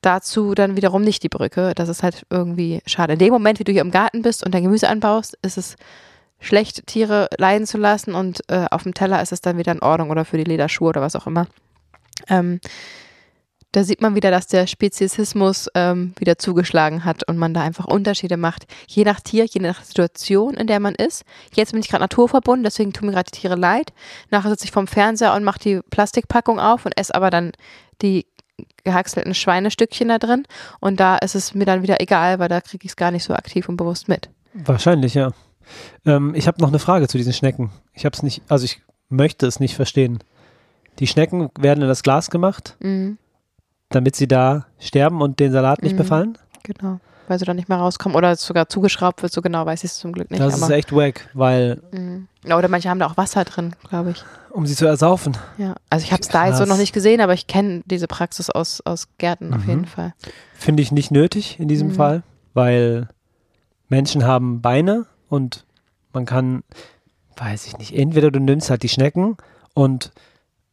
dazu 0.00 0.54
dann 0.54 0.76
wiederum 0.76 1.02
nicht 1.02 1.22
die 1.22 1.28
Brücke. 1.28 1.72
Das 1.74 1.88
ist 1.88 2.02
halt 2.02 2.24
irgendwie 2.30 2.80
schade. 2.86 3.14
In 3.14 3.18
dem 3.18 3.32
Moment, 3.32 3.58
wie 3.58 3.64
du 3.64 3.72
hier 3.72 3.82
im 3.82 3.90
Garten 3.90 4.22
bist 4.22 4.44
und 4.44 4.54
dein 4.54 4.62
Gemüse 4.62 4.88
anbaust, 4.88 5.36
ist 5.42 5.58
es 5.58 5.76
schlecht, 6.42 6.86
Tiere 6.86 7.28
leiden 7.38 7.66
zu 7.66 7.78
lassen 7.78 8.14
und 8.14 8.42
äh, 8.48 8.66
auf 8.70 8.82
dem 8.82 8.94
Teller 8.94 9.22
ist 9.22 9.32
es 9.32 9.40
dann 9.40 9.58
wieder 9.58 9.72
in 9.72 9.82
Ordnung 9.82 10.10
oder 10.10 10.24
für 10.24 10.36
die 10.36 10.44
Lederschuhe 10.44 10.90
oder 10.90 11.00
was 11.00 11.16
auch 11.16 11.26
immer. 11.26 11.46
Ähm, 12.28 12.60
da 13.72 13.84
sieht 13.84 14.02
man 14.02 14.14
wieder, 14.14 14.30
dass 14.30 14.46
der 14.46 14.66
Speziesismus 14.66 15.68
ähm, 15.74 16.14
wieder 16.18 16.36
zugeschlagen 16.36 17.06
hat 17.06 17.26
und 17.26 17.38
man 17.38 17.54
da 17.54 17.62
einfach 17.62 17.86
Unterschiede 17.86 18.36
macht. 18.36 18.66
Je 18.86 19.04
nach 19.04 19.20
Tier, 19.20 19.46
je 19.46 19.62
nach 19.62 19.82
Situation, 19.82 20.54
in 20.54 20.66
der 20.66 20.78
man 20.78 20.94
ist. 20.94 21.24
Jetzt 21.54 21.72
bin 21.72 21.80
ich 21.80 21.88
gerade 21.88 22.02
naturverbunden, 22.02 22.64
deswegen 22.64 22.92
tun 22.92 23.06
mir 23.06 23.12
gerade 23.12 23.30
die 23.32 23.40
Tiere 23.40 23.56
leid. 23.56 23.94
Nachher 24.30 24.50
sitze 24.50 24.66
ich 24.66 24.72
vorm 24.72 24.86
Fernseher 24.86 25.34
und 25.34 25.42
mache 25.42 25.58
die 25.58 25.80
Plastikpackung 25.88 26.60
auf 26.60 26.84
und 26.84 26.96
esse 26.98 27.14
aber 27.14 27.30
dann 27.30 27.52
die 28.02 28.26
gehackselten 28.84 29.34
Schweinestückchen 29.34 30.08
da 30.08 30.18
drin. 30.18 30.44
Und 30.80 31.00
da 31.00 31.16
ist 31.16 31.34
es 31.34 31.54
mir 31.54 31.64
dann 31.64 31.82
wieder 31.82 32.00
egal, 32.02 32.38
weil 32.38 32.48
da 32.48 32.60
kriege 32.60 32.84
ich 32.84 32.90
es 32.90 32.96
gar 32.96 33.10
nicht 33.10 33.24
so 33.24 33.32
aktiv 33.32 33.70
und 33.70 33.78
bewusst 33.78 34.06
mit. 34.06 34.28
Wahrscheinlich, 34.52 35.14
ja. 35.14 35.32
Ähm, 36.06 36.34
ich 36.34 36.46
habe 36.46 36.60
noch 36.60 36.68
eine 36.68 36.78
Frage 36.78 37.08
zu 37.08 37.16
diesen 37.18 37.32
Schnecken. 37.32 37.70
Ich 37.94 38.04
habe 38.04 38.14
es 38.14 38.22
nicht, 38.22 38.42
also 38.48 38.64
ich 38.64 38.82
möchte 39.08 39.46
es 39.46 39.60
nicht 39.60 39.74
verstehen. 39.76 40.18
Die 40.98 41.06
Schnecken 41.06 41.48
werden 41.58 41.82
in 41.82 41.88
das 41.88 42.02
Glas 42.02 42.30
gemacht. 42.30 42.76
Mhm. 42.80 43.18
damit 43.90 44.16
sie 44.16 44.26
da 44.26 44.64
sterben 44.78 45.20
und 45.20 45.38
den 45.38 45.52
Salat 45.52 45.82
nicht 45.82 45.92
Mhm. 45.92 45.96
befallen? 45.98 46.38
Genau. 46.62 46.98
Weil 47.28 47.38
sie 47.38 47.44
dann 47.44 47.56
nicht 47.56 47.68
mehr 47.68 47.76
rauskommen 47.76 48.16
oder 48.16 48.34
sogar 48.36 48.66
zugeschraubt 48.70 49.22
wird, 49.22 49.30
so 49.34 49.42
genau 49.42 49.66
weiß 49.66 49.84
ich 49.84 49.90
es 49.90 49.98
zum 49.98 50.12
Glück 50.12 50.30
nicht. 50.30 50.40
das 50.42 50.56
ist 50.56 50.70
echt 50.70 50.94
wack, 50.96 51.28
weil, 51.34 51.82
Mhm. 51.92 52.26
Oder 52.46 52.68
manche 52.68 52.88
haben 52.88 52.98
da 52.98 53.06
auch 53.06 53.18
Wasser 53.18 53.44
drin, 53.44 53.76
glaube 53.86 54.12
ich. 54.12 54.24
um 54.50 54.64
sie 54.66 54.74
zu 54.76 54.86
ersaufen. 54.86 55.36
Ja. 55.58 55.74
Also 55.90 56.04
ich 56.04 56.10
habe 56.12 56.22
es 56.22 56.28
da 56.28 56.46
jetzt 56.46 56.56
so 56.56 56.64
noch 56.64 56.78
nicht 56.78 56.94
gesehen, 56.94 57.20
aber 57.20 57.34
ich 57.34 57.46
kenne 57.46 57.82
diese 57.84 58.06
Praxis 58.06 58.48
aus, 58.48 58.80
aus 58.80 59.08
Gärten 59.18 59.52
auf 59.52 59.64
Mhm. 59.64 59.68
jeden 59.68 59.84
Fall. 59.86 60.14
Finde 60.54 60.82
ich 60.82 60.90
nicht 60.90 61.10
nötig 61.10 61.60
in 61.60 61.68
diesem 61.68 61.88
Mhm. 61.88 61.92
Fall, 61.94 62.22
weil 62.54 63.08
Menschen 63.90 64.24
haben 64.24 64.62
Beine 64.62 65.04
und 65.32 65.64
man 66.12 66.26
kann, 66.26 66.62
weiß 67.36 67.66
ich 67.66 67.78
nicht, 67.78 67.94
entweder 67.96 68.30
du 68.30 68.38
nimmst 68.38 68.68
halt 68.70 68.82
die 68.82 68.88
Schnecken 68.90 69.36
und 69.74 70.12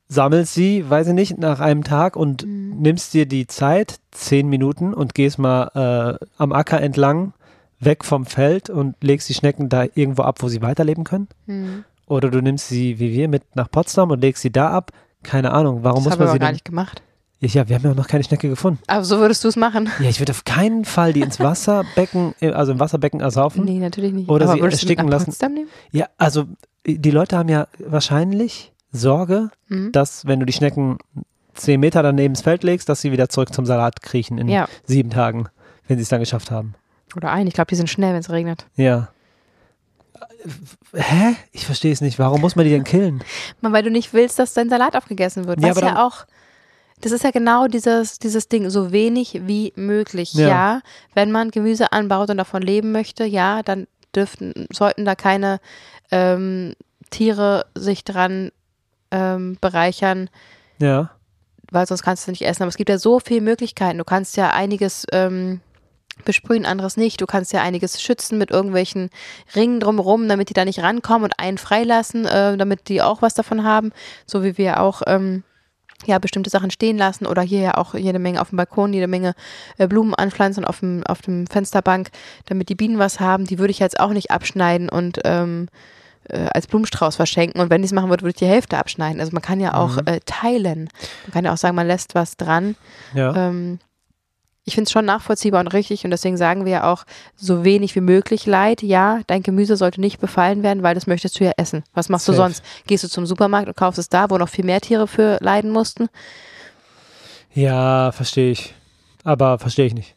sammelst 0.10 0.54
sie, 0.54 0.90
weiß 0.90 1.08
ich 1.08 1.14
nicht, 1.14 1.38
nach 1.38 1.60
einem 1.62 1.84
Tag 1.84 2.16
und 2.16 2.46
Mhm. 2.46 2.82
nimmst 2.82 3.14
dir 3.14 3.26
die 3.26 3.48
Zeit, 3.48 4.00
zehn 4.12 4.50
Minuten 4.50 4.94
und 4.94 5.14
gehst 5.16 5.40
mal 5.40 6.20
äh, 6.20 6.26
am 6.38 6.52
Acker 6.52 6.82
entlang, 6.82 7.34
weg 7.80 8.04
vom 8.04 8.26
Feld 8.26 8.70
und 8.70 8.96
legst 9.02 9.30
die 9.30 9.34
Schnecken 9.34 9.70
da 9.70 9.86
irgendwo 9.96 10.24
ab, 10.24 10.38
wo 10.42 10.50
sie 10.50 10.62
weiterleben 10.62 11.06
können. 11.06 11.30
Mhm. 11.46 11.86
Oder 12.08 12.30
du 12.30 12.42
nimmst 12.42 12.68
sie, 12.68 13.00
wie 13.00 13.14
wir, 13.14 13.30
mit 13.30 13.56
nach 13.56 13.72
Potsdam 13.72 14.10
und 14.12 14.20
legst 14.20 14.42
sie 14.42 14.52
da 14.52 14.72
ab. 14.72 14.92
Keine 15.24 15.52
Ahnung, 15.54 15.84
warum 15.84 16.04
Das 16.04 16.04
muss 16.06 16.12
haben 16.14 16.20
wir 16.20 16.26
man 16.26 16.28
aber 16.30 16.34
sie 16.34 16.40
gar 16.40 16.52
nicht 16.52 16.66
gemacht. 16.66 17.02
Ja, 17.42 17.70
wir 17.70 17.76
haben 17.78 17.84
ja 17.84 17.94
noch 17.94 18.08
keine 18.08 18.24
Schnecke 18.26 18.50
gefunden. 18.50 18.82
Aber 18.88 19.04
so 19.06 19.20
würdest 19.20 19.44
du 19.46 19.48
es 19.48 19.56
machen? 19.56 19.90
Ja, 20.00 20.10
ich 20.10 20.20
würde 20.20 20.32
auf 20.34 20.44
keinen 20.44 20.84
Fall 20.84 21.14
die 21.14 21.22
ins 21.22 21.40
Wasserbecken, 21.40 22.36
äh, 22.42 22.52
also 22.52 22.74
im 22.74 22.80
Wasserbecken 22.82 23.22
ersaufen. 23.22 23.64
Nee, 23.64 23.80
natürlich 23.80 24.12
nicht. 24.12 24.30
Oder 24.30 24.46
aber 24.50 24.56
sie 24.56 24.60
ersticken 24.62 25.08
lassen. 25.08 25.28
Potsdam 25.28 25.54
nehmen? 25.54 25.70
Ja, 25.92 26.08
also 26.18 26.46
die 26.86 27.12
Leute 27.12 27.38
haben 27.38 27.48
ja 27.50 27.68
wahrscheinlich 27.80 28.74
Sorge, 28.92 29.52
Mhm. 29.70 29.92
dass 29.94 30.26
wenn 30.26 30.40
du 30.42 30.46
die 30.46 30.52
Schnecken 30.54 30.98
zehn 31.54 31.80
Meter 31.80 32.04
daneben 32.04 32.34
ins 32.34 32.42
Feld 32.42 32.64
legst, 32.64 32.90
dass 32.90 33.02
sie 33.02 33.12
wieder 33.12 33.30
zurück 33.30 33.54
zum 33.54 33.66
Salat 33.66 34.02
kriechen 34.02 34.38
in 34.38 34.50
Ja. 34.50 34.68
sieben 34.86 35.10
Tagen, 35.10 35.48
wenn 35.88 35.98
sie 35.98 36.04
es 36.04 36.10
dann 36.10 36.20
geschafft 36.20 36.52
haben. 36.52 36.74
Oder 37.16 37.32
ein. 37.32 37.48
Ich 37.48 37.54
glaube, 37.54 37.70
die 37.70 37.76
sind 37.76 37.90
schnell, 37.90 38.14
wenn 38.14 38.20
es 38.20 38.30
regnet. 38.30 38.66
Ja. 38.76 39.10
Hä? 40.94 41.36
Ich 41.52 41.66
verstehe 41.66 41.92
es 41.92 42.02
nicht. 42.02 42.18
Warum 42.20 42.42
muss 42.42 42.56
man 42.56 42.66
die 42.66 42.72
denn 42.72 42.84
killen? 42.84 43.24
Man, 43.62 43.74
weil 43.74 43.84
du 43.84 43.92
nicht 43.92 44.14
willst, 44.14 44.40
dass 44.40 44.54
dein 44.54 44.70
Salat 44.70 44.96
aufgegessen 44.96 45.46
wird. 45.48 45.62
Ja, 45.62 45.70
Was 45.70 45.78
aber 45.78 45.88
ja 45.88 46.06
auch. 46.06 46.26
Das 47.02 47.12
ist 47.14 47.24
ja 47.24 47.32
genau 47.32 47.68
dieses, 47.68 48.20
dieses 48.20 48.50
Ding, 48.50 48.70
so 48.70 48.92
wenig 48.92 49.42
wie 49.46 49.72
möglich. 49.76 50.34
Ja. 50.34 50.48
Ja. 50.48 50.82
wenn 51.14 51.32
man 51.32 51.52
Gemüse 51.52 51.92
anbaut 51.94 52.30
und 52.30 52.38
davon 52.38 52.62
leben 52.62 52.92
möchte, 52.92 53.24
ja, 53.26 53.64
dann 53.64 53.88
dürften, 54.16 54.68
sollten 54.74 55.06
da 55.06 55.16
keine 55.16 55.60
ähm, 56.12 56.74
Tiere 57.10 57.66
sich 57.76 58.04
dran 58.04 58.52
ähm, 59.12 59.58
bereichern, 59.62 60.30
Ja. 60.80 61.12
weil 61.72 61.86
sonst 61.88 62.04
kannst 62.04 62.28
du 62.28 62.32
nicht 62.32 62.42
essen. 62.46 62.64
Aber 62.64 62.70
es 62.70 62.78
gibt 62.78 62.90
ja 62.90 62.98
so 62.98 63.20
viele 63.20 63.42
Möglichkeiten. 63.42 63.98
Du 63.98 64.04
kannst 64.04 64.36
ja 64.38 64.50
einiges 64.52 65.06
ähm, 65.12 65.62
besprühen, 66.26 66.66
anderes 66.66 66.98
nicht. 66.98 67.22
Du 67.22 67.26
kannst 67.28 67.54
ja 67.54 67.62
einiges 67.62 68.02
schützen 68.02 68.38
mit 68.38 68.52
irgendwelchen 68.52 69.10
Ringen 69.56 69.80
drumherum, 69.80 70.28
damit 70.28 70.50
die 70.50 70.54
da 70.54 70.66
nicht 70.66 70.80
rankommen 70.82 71.24
und 71.24 71.34
einen 71.40 71.58
freilassen, 71.58 72.26
äh, 72.26 72.58
damit 72.58 72.90
die 72.90 73.02
auch 73.02 73.22
was 73.22 73.36
davon 73.36 73.64
haben. 73.64 73.92
So 74.26 74.44
wie 74.44 74.58
wir 74.58 74.82
auch 74.82 75.02
ähm, 75.08 75.44
ja 76.06 76.18
bestimmte 76.20 76.50
Sachen 76.50 76.72
stehen 76.72 76.98
lassen 76.98 77.26
oder 77.26 77.42
hier 77.42 77.60
ja 77.62 77.78
auch 77.78 77.94
jede 77.94 78.20
Menge 78.20 78.42
auf 78.42 78.50
dem 78.50 78.58
Balkon, 78.58 78.94
jede 78.94 79.08
Menge 79.08 79.34
äh, 79.78 79.88
Blumen 79.88 80.14
anpflanzen 80.16 80.64
auf 80.66 80.80
dem, 80.80 81.04
auf 81.06 81.22
dem 81.22 81.46
Fensterbank, 81.48 82.10
damit 82.46 82.70
die 82.70 82.76
Bienen 82.76 83.00
was 83.00 83.20
haben. 83.20 83.46
Die 83.46 83.60
würde 83.60 83.72
ich 83.72 83.80
jetzt 83.80 84.00
auch 84.00 84.12
nicht 84.12 84.32
abschneiden 84.32 84.90
und 84.90 85.20
ähm, 85.26 85.68
äh, 86.30 86.48
als 86.54 86.68
Blumenstrauß 86.68 87.16
verschenken. 87.16 87.60
Und 87.62 87.70
wenn 87.70 87.82
ich 87.82 87.88
es 87.90 87.94
machen 87.94 88.10
würde, 88.10 88.22
würde 88.24 88.30
ich 88.32 88.40
die 88.40 88.46
Hälfte 88.46 88.78
abschneiden. 88.78 89.20
Also 89.20 89.32
man 89.34 89.42
kann 89.42 89.60
ja 89.60 89.74
auch 89.74 89.98
Mhm. 89.98 90.08
äh, 90.08 90.20
teilen. 90.26 90.90
Man 91.26 91.34
kann 91.34 91.46
ja 91.46 91.54
auch 91.54 91.58
sagen, 91.58 91.76
man 91.76 91.88
lässt 91.88 92.16
was 92.16 92.38
dran. 92.38 92.76
Ja. 93.14 93.36
Ähm, 93.36 93.80
ich 94.66 94.76
finde 94.76 94.88
es 94.88 94.92
schon 94.92 95.06
nachvollziehbar 95.06 95.62
und 95.62 95.68
richtig 95.68 96.06
und 96.06 96.12
deswegen 96.12 96.38
sagen 96.38 96.66
wir 96.66 96.72
ja 96.72 96.92
auch 96.92 97.06
so 97.36 97.64
wenig 97.64 97.96
wie 97.96 98.02
möglich 98.02 98.46
Leid. 98.46 98.84
Ja, 98.84 99.22
dein 99.28 99.42
Gemüse 99.42 99.76
sollte 99.76 100.00
nicht 100.02 100.20
befallen 100.20 100.64
werden, 100.64 100.84
weil 100.84 100.96
das 100.96 101.08
möchtest 101.08 101.40
du 101.40 101.46
ja 101.46 101.52
essen. 101.58 101.84
Was 101.94 102.10
machst 102.10 102.28
du 102.28 102.34
Safe. 102.34 102.44
sonst? 102.44 102.64
Gehst 102.86 103.04
du 103.04 103.08
zum 103.08 103.26
Supermarkt 103.26 103.68
und 103.68 103.78
kaufst 103.78 104.00
es 104.00 104.10
da, 104.10 104.30
wo 104.30 104.38
noch 104.38 104.50
viel 104.50 104.66
mehr 104.66 104.82
Tiere 104.82 105.08
für 105.08 105.38
leiden 105.42 105.72
mussten? 105.72 106.10
ja, 107.54 108.12
verstehe 108.12 108.52
ich. 108.52 108.76
Aber 109.24 109.60
verstehe 109.60 109.88
ich 109.88 109.94
nicht. 109.94 110.16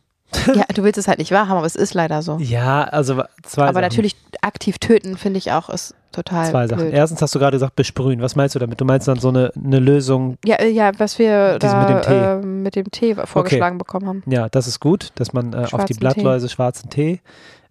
Ja, 0.55 0.65
du 0.75 0.83
willst 0.83 0.99
es 0.99 1.09
halt 1.09 1.19
nicht 1.19 1.31
wahrhaben, 1.33 1.59
aber 1.59 1.67
es 1.67 1.77
ist 1.77 1.95
leider 1.95 2.23
so. 2.23 2.39
Ja, 2.39 2.85
also 2.85 3.23
zwei 3.43 3.65
aber 3.65 3.73
Sachen. 3.75 3.83
natürlich 3.83 4.17
aktiv 4.41 4.79
töten 4.79 5.17
finde 5.17 5.39
ich 5.39 5.53
auch 5.53 5.69
ist 5.71 5.95
total 6.13 6.51
Zwei 6.51 6.67
Sachen. 6.67 6.83
blöd. 6.83 6.93
Erstens 6.95 7.23
hast 7.23 7.35
du 7.35 7.39
gerade 7.39 7.55
gesagt, 7.57 7.77
besprühen. 7.77 8.21
Was 8.21 8.37
meinst 8.37 8.55
du 8.55 8.59
damit? 8.59 8.81
Du 8.81 8.85
meinst 8.85 9.09
dann 9.09 9.19
so 9.19 9.29
eine, 9.29 9.51
eine 9.57 9.79
Lösung, 9.79 10.37
Ja, 10.45 10.57
äh, 10.57 10.69
ja, 10.69 10.91
was 10.99 11.19
wir 11.19 11.59
da 11.59 11.81
mit 11.81 11.89
dem 11.91 12.03
Tee. 12.03 12.13
Äh, 12.13 12.37
mit 12.45 12.77
dem 12.77 12.91
Tee 12.91 13.15
vorgeschlagen 13.15 13.79
bekommen 13.79 14.07
haben. 14.09 14.23
ja, 14.27 14.49
das 14.49 14.67
ist 14.67 14.81
gut, 14.81 15.11
dass 15.15 15.33
man 15.33 15.53
äh, 15.53 15.57
auf 15.57 15.69
die 15.69 15.69
Schwarzen 15.71 15.87
Tee. 15.95 16.01
Blattläuse 16.01 16.49
schwarzen 16.49 16.91
Tee. 16.91 17.21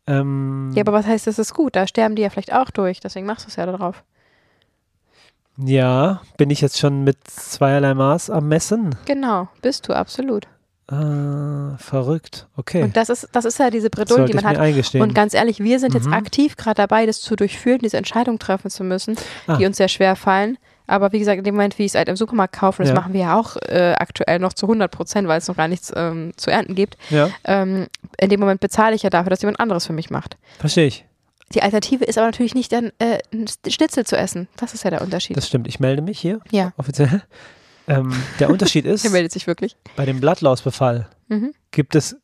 Ähm, 0.07 0.71
Ja, 0.75 0.81
aber 0.81 0.93
was 0.93 1.05
heißt, 1.05 1.27
das 1.27 1.37
ist 1.39 1.53
gut? 1.53 1.75
Da 1.75 1.85
sterben 1.85 2.15
die 2.15 2.23
ja 2.23 2.29
vielleicht 2.29 2.53
auch 2.53 2.71
durch, 2.71 2.99
deswegen 2.99 3.27
machst 3.27 3.45
du 3.45 3.49
es 3.49 3.55
ja 3.57 3.65
da 3.67 3.73
drauf. 3.77 4.03
ja, 5.57 6.21
bin 6.37 6.49
ich 6.49 6.61
jetzt 6.61 6.79
schon 6.79 7.03
mit 7.03 7.17
zweierlei 7.27 7.93
Maß 7.93 8.29
am 8.31 8.47
Messen? 8.47 8.95
Genau, 9.05 9.47
bist 9.61 9.87
du, 9.87 9.93
absolut. 9.93 10.47
Ah, 10.91 11.77
verrückt. 11.77 12.47
Okay. 12.57 12.83
Und 12.83 12.97
das 12.97 13.09
ist, 13.09 13.29
das 13.31 13.45
ist 13.45 13.57
ja 13.59 13.69
diese 13.69 13.89
Bredouille, 13.89 14.25
die 14.25 14.33
man 14.33 14.43
hat. 14.45 14.57
eingestehen. 14.57 15.01
Und 15.01 15.15
ganz 15.15 15.33
ehrlich, 15.33 15.59
wir 15.59 15.79
sind 15.79 15.93
jetzt 15.93 16.07
Mhm. 16.07 16.13
aktiv 16.13 16.57
gerade 16.57 16.75
dabei, 16.75 17.05
das 17.05 17.21
zu 17.21 17.35
durchführen, 17.35 17.79
diese 17.81 17.97
Entscheidung 17.97 18.39
treffen 18.39 18.69
zu 18.69 18.83
müssen, 18.83 19.15
Ah. 19.47 19.55
die 19.57 19.65
uns 19.65 19.77
sehr 19.77 19.87
schwer 19.87 20.15
fallen. 20.15 20.57
Aber 20.87 21.13
wie 21.13 21.19
gesagt, 21.19 21.37
in 21.37 21.45
dem 21.45 21.55
Moment, 21.55 21.79
wie 21.79 21.83
ich 21.85 21.91
es 21.91 21.95
halt 21.95 22.09
im 22.09 22.17
Supermarkt 22.17 22.53
kaufe, 22.53 22.83
das 22.83 22.89
Ja. 22.89 22.95
machen 22.95 23.13
wir 23.13 23.21
ja 23.21 23.39
auch 23.39 23.55
äh, 23.69 23.93
aktuell 23.97 24.39
noch 24.39 24.51
zu 24.51 24.67
100 24.67 24.91
Prozent, 24.91 25.27
weil 25.29 25.37
es 25.37 25.47
noch 25.47 25.55
gar 25.55 25.69
nichts 25.69 25.93
ähm, 25.95 26.33
zu 26.35 26.51
ernten 26.51 26.75
gibt. 26.75 26.97
ja, 27.09 27.29
Ähm, 27.45 27.87
in 28.19 28.29
dem 28.29 28.39
Moment 28.41 28.59
bezahle 28.59 28.93
ich 28.95 29.03
ja 29.03 29.09
dafür, 29.09 29.29
dass 29.29 29.41
jemand 29.41 29.59
anderes 29.61 29.85
für 29.85 29.93
mich 29.93 30.09
macht. 30.09 30.37
versteche 30.59 30.87
ich. 30.87 31.05
Die 31.53 31.61
Alternative 31.63 32.03
ist 32.05 32.17
aber 32.17 32.27
natürlich 32.27 32.55
nicht 32.55 32.71
dann 32.73 32.91
äh, 32.99 33.19
ein 33.33 33.45
Schnitzel 33.67 34.05
zu 34.05 34.17
essen. 34.17 34.47
Das 34.57 34.73
ist 34.73 34.83
ja 34.83 34.89
der 34.89 35.01
Unterschied. 35.01 35.35
Das 35.37 35.47
stimmt. 35.47 35.67
Ich 35.67 35.79
melde 35.79 36.01
mich 36.01 36.19
hier 36.19 36.39
ja, 36.49 36.71
offiziell. 36.77 37.21
Ähm, 37.87 38.13
der 38.39 38.49
Unterschied 38.49 38.85
ist, 38.85 39.03
er 39.05 39.11
meldet 39.11 39.31
sich 39.31 39.47
wirklich. 39.47 39.75
bei 39.95 40.05
dem 40.05 40.19
Blattlausbefall 40.19 41.07
Mhm. 41.27 41.53
gibt 41.71 41.95
es 41.95 42.17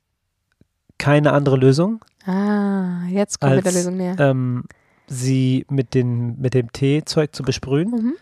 keine 0.97 1.31
andere 1.33 1.55
Lösung, 1.57 2.03
Ah, 2.25 3.05
jetzt 3.09 3.39
kommen 3.39 3.53
wir 3.53 3.61
der 3.61 3.67
Als, 3.71 3.75
Lösung 3.75 3.95
näher. 3.97 4.15
ähm, 4.19 4.65
sie 5.07 5.65
mit, 5.69 5.93
den, 5.93 6.37
mit 6.41 6.53
dem 6.53 6.71
Teezeug 6.73 7.33
zu 7.33 7.43
besprühen. 7.43 7.89
Mhm. 7.91 8.13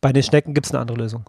Bei 0.00 0.12
den 0.12 0.24
Schnecken 0.24 0.52
gibt 0.52 0.66
es 0.66 0.72
eine 0.72 0.80
andere 0.80 0.96
Lösung. 0.98 1.24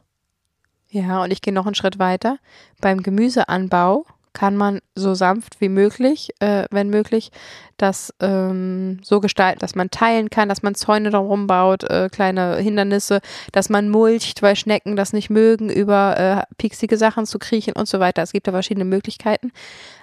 Ja, 0.90 1.22
und 1.24 1.32
ich 1.32 1.42
gehe 1.44 1.54
noch 1.54 1.68
einen 1.68 1.76
Schritt 1.76 2.00
weiter. 2.00 2.40
Beim 2.82 3.04
Gemüseanbau 3.04 4.06
kann 4.34 4.56
man 4.56 4.80
so 4.96 5.14
sanft 5.14 5.62
wie 5.62 5.70
möglich, 5.70 6.30
äh, 6.40 6.66
wenn 6.72 6.90
möglich, 6.90 7.32
das 7.78 8.14
ähm, 8.20 9.00
so 9.04 9.20
gestalten, 9.20 9.60
dass 9.60 9.76
man 9.76 9.92
teilen 9.92 10.30
kann, 10.30 10.50
dass 10.50 10.64
man 10.64 10.76
Zäune 10.76 11.12
drumherum 11.12 11.48
baut, 11.48 11.84
äh, 11.84 12.10
kleine 12.12 12.58
Hindernisse, 12.58 13.22
dass 13.52 13.70
man 13.70 13.90
mulcht, 13.90 14.42
weil 14.42 14.56
Schnecken 14.56 14.96
das 14.96 15.14
nicht 15.14 15.30
mögen, 15.30 15.70
über 15.70 16.18
äh, 16.18 16.56
pieksige 16.58 16.98
Sachen 16.98 17.26
zu 17.26 17.40
kriechen 17.40 17.74
und 17.74 17.88
so 17.88 18.00
weiter. 18.00 18.24
Es 18.24 18.32
gibt 18.32 18.48
da 18.48 18.52
verschiedene 18.52 18.86
Möglichkeiten, 18.86 19.52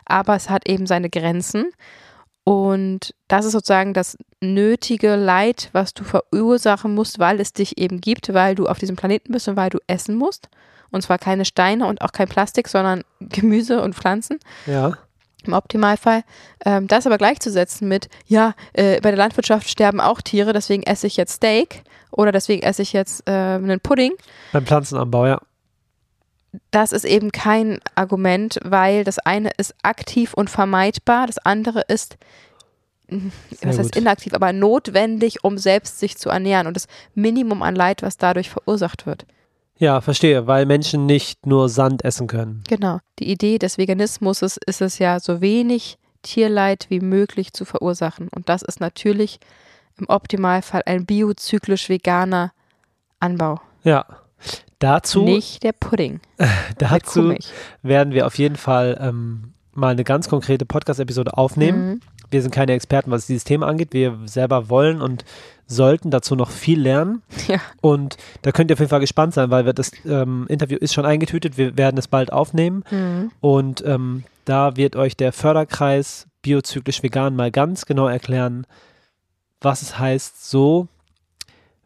aber 0.04 0.36
es 0.36 0.48
hat 0.48 0.68
eben 0.68 0.86
seine 0.86 1.10
Grenzen. 1.10 1.66
Und 2.44 3.14
das 3.28 3.44
ist 3.44 3.52
sozusagen 3.52 3.94
das 3.94 4.16
nötige 4.40 5.14
Leid, 5.14 5.68
was 5.72 5.94
du 5.94 6.04
verursachen 6.04 6.94
musst, 6.94 7.18
weil 7.18 7.40
es 7.40 7.52
dich 7.52 7.78
eben 7.78 8.00
gibt, 8.00 8.32
weil 8.32 8.54
du 8.54 8.66
auf 8.66 8.78
diesem 8.78 8.96
Planeten 8.96 9.32
bist 9.32 9.48
und 9.48 9.56
weil 9.56 9.70
du 9.70 9.78
essen 9.86 10.16
musst. 10.16 10.48
Und 10.90 11.02
zwar 11.02 11.18
keine 11.18 11.44
Steine 11.44 11.86
und 11.86 12.02
auch 12.02 12.12
kein 12.12 12.28
Plastik, 12.28 12.68
sondern 12.68 13.02
Gemüse 13.20 13.80
und 13.82 13.94
Pflanzen 13.94 14.38
Ja. 14.66 14.96
im 15.44 15.52
Optimalfall. 15.52 16.22
Ähm, 16.64 16.88
das 16.88 17.06
aber 17.06 17.18
gleichzusetzen 17.18 17.88
mit, 17.88 18.08
ja, 18.26 18.54
äh, 18.72 19.00
bei 19.00 19.10
der 19.10 19.18
Landwirtschaft 19.18 19.68
sterben 19.68 20.00
auch 20.00 20.20
Tiere, 20.20 20.52
deswegen 20.52 20.82
esse 20.82 21.06
ich 21.06 21.16
jetzt 21.16 21.34
Steak 21.34 21.82
oder 22.10 22.32
deswegen 22.32 22.62
esse 22.62 22.82
ich 22.82 22.92
jetzt 22.92 23.28
äh, 23.28 23.32
einen 23.32 23.80
Pudding. 23.80 24.12
Beim 24.52 24.66
Pflanzenanbau, 24.66 25.26
ja. 25.26 25.40
das 26.72 26.92
ist 26.92 27.04
eben 27.04 27.30
kein 27.30 27.78
Argument, 27.94 28.58
weil 28.64 29.04
das 29.04 29.18
eine 29.20 29.50
ist 29.56 29.74
aktiv 29.82 30.34
und 30.34 30.50
vermeidbar, 30.50 31.26
das 31.28 31.38
andere 31.38 31.82
ist, 31.86 32.16
was 33.62 33.78
heißt 33.78 33.96
inaktiv, 33.96 34.34
aber 34.34 34.52
notwendig, 34.52 35.42
um 35.44 35.58
selbst 35.58 35.98
sich 35.98 36.16
zu 36.16 36.28
ernähren 36.30 36.66
und 36.66 36.74
das 36.74 36.86
Minimum 37.14 37.62
an 37.62 37.74
Leid, 37.74 38.02
was 38.02 38.16
dadurch 38.18 38.50
verursacht 38.50 39.06
wird. 39.06 39.24
Ja, 39.80 40.02
verstehe, 40.02 40.46
weil 40.46 40.66
Menschen 40.66 41.06
nicht 41.06 41.46
nur 41.46 41.70
Sand 41.70 42.04
essen 42.04 42.26
können. 42.26 42.62
Genau. 42.68 42.98
Die 43.18 43.30
Idee 43.30 43.58
des 43.58 43.78
Veganismus 43.78 44.42
ist, 44.42 44.58
ist 44.66 44.82
es 44.82 44.98
ja, 44.98 45.18
so 45.18 45.40
wenig 45.40 45.96
Tierleid 46.20 46.86
wie 46.90 47.00
möglich 47.00 47.54
zu 47.54 47.64
verursachen. 47.64 48.28
Und 48.28 48.50
das 48.50 48.60
ist 48.60 48.78
natürlich 48.78 49.40
im 49.98 50.06
Optimalfall 50.08 50.82
ein 50.84 51.06
biozyklisch 51.06 51.88
veganer 51.88 52.52
Anbau. 53.20 53.62
Ja. 53.82 54.04
Dazu, 54.80 55.24
Nicht 55.24 55.62
der 55.62 55.72
Pudding. 55.72 56.20
dazu 56.78 57.34
werden 57.82 58.12
wir 58.12 58.26
auf 58.26 58.36
jeden 58.36 58.56
Fall 58.56 58.98
ähm, 59.00 59.54
mal 59.72 59.92
eine 59.92 60.04
ganz 60.04 60.28
konkrete 60.28 60.66
Podcast-Episode 60.66 61.38
aufnehmen. 61.38 61.88
Mhm. 61.88 62.00
Wir 62.30 62.42
sind 62.42 62.54
keine 62.54 62.72
Experten, 62.72 63.10
was 63.10 63.26
dieses 63.26 63.44
Thema 63.44 63.66
angeht. 63.66 63.92
Wir 63.92 64.18
selber 64.26 64.68
wollen 64.68 65.02
und 65.02 65.24
sollten 65.66 66.10
dazu 66.10 66.34
noch 66.36 66.50
viel 66.50 66.80
lernen. 66.80 67.22
Ja. 67.48 67.60
Und 67.80 68.16
da 68.42 68.52
könnt 68.52 68.70
ihr 68.70 68.74
auf 68.74 68.80
jeden 68.80 68.90
Fall 68.90 69.00
gespannt 69.00 69.34
sein, 69.34 69.50
weil 69.50 69.64
das 69.72 69.92
ähm, 70.04 70.46
Interview 70.48 70.78
ist 70.78 70.94
schon 70.94 71.06
eingetütet. 71.06 71.58
Wir 71.58 71.76
werden 71.76 71.98
es 71.98 72.08
bald 72.08 72.32
aufnehmen. 72.32 72.84
Mhm. 72.90 73.30
Und 73.40 73.84
ähm, 73.84 74.24
da 74.44 74.76
wird 74.76 74.96
euch 74.96 75.16
der 75.16 75.32
Förderkreis 75.32 76.26
biozyklisch 76.42 77.02
vegan 77.02 77.36
mal 77.36 77.50
ganz 77.50 77.86
genau 77.86 78.06
erklären, 78.08 78.66
was 79.60 79.82
es 79.82 79.98
heißt, 79.98 80.48
so 80.48 80.88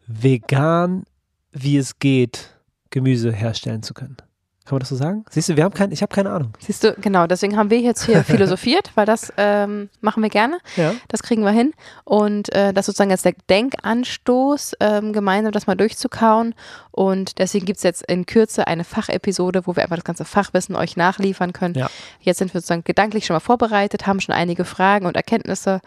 vegan 0.07 1.03
wie 1.51 1.77
es 1.77 1.99
geht, 1.99 2.51
Gemüse 2.89 3.31
herstellen 3.31 3.81
zu 3.81 3.93
können. 3.93 4.17
Kann 4.65 4.77
man 4.77 4.79
das 4.79 4.89
so 4.89 4.95
sagen? 4.95 5.23
Siehst 5.29 5.47
du, 5.47 5.55
wir 5.55 5.63
haben 5.63 5.75
kein, 5.75 5.91
ich 5.91 6.01
habe 6.01 6.13
keine 6.13 6.31
Ahnung. 6.31 6.51
Siehst 6.57 6.83
du, 6.83 6.95
genau, 6.95 7.27
deswegen 7.27 7.55
haben 7.55 7.69
wir 7.69 7.79
jetzt 7.79 8.03
hier 8.03 8.23
philosophiert, 8.25 8.91
weil 8.95 9.05
das 9.05 9.31
ähm, 9.37 9.89
machen 10.01 10.23
wir 10.23 10.31
gerne. 10.31 10.57
Ja. 10.75 10.95
Das 11.07 11.21
kriegen 11.21 11.43
wir 11.43 11.51
hin. 11.51 11.73
Und 12.03 12.51
äh, 12.51 12.73
das 12.73 12.87
sozusagen 12.87 13.11
jetzt 13.11 13.25
der 13.25 13.35
Denkanstoß, 13.47 14.77
ähm, 14.79 15.13
gemeinsam 15.13 15.51
das 15.51 15.67
mal 15.67 15.75
durchzukauen. 15.75 16.55
Und 16.89 17.37
deswegen 17.37 17.67
gibt 17.67 17.77
es 17.77 17.83
jetzt 17.83 18.01
in 18.07 18.25
Kürze 18.25 18.65
eine 18.65 18.83
Fachepisode, 18.83 19.67
wo 19.67 19.75
wir 19.75 19.83
einfach 19.83 19.97
das 19.97 20.03
ganze 20.03 20.25
Fachwissen 20.25 20.75
euch 20.75 20.97
nachliefern 20.97 21.53
können. 21.53 21.75
Ja. 21.75 21.87
Jetzt 22.19 22.39
sind 22.39 22.51
wir 22.51 22.61
sozusagen 22.61 22.83
gedanklich 22.83 23.27
schon 23.27 23.35
mal 23.35 23.41
vorbereitet, 23.41 24.07
haben 24.07 24.19
schon 24.19 24.33
einige 24.33 24.65
Fragen 24.65 25.05
und 25.05 25.15
Erkenntnisse. 25.15 25.79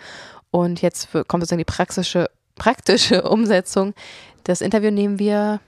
Und 0.52 0.82
jetzt 0.82 1.08
kommt 1.12 1.42
sozusagen 1.42 1.58
die 1.58 1.64
praktische, 1.64 2.30
praktische 2.54 3.22
Umsetzung. 3.28 3.94
Das 4.44 4.60
Interview 4.60 4.92
nehmen 4.92 5.18
wir, 5.18 5.58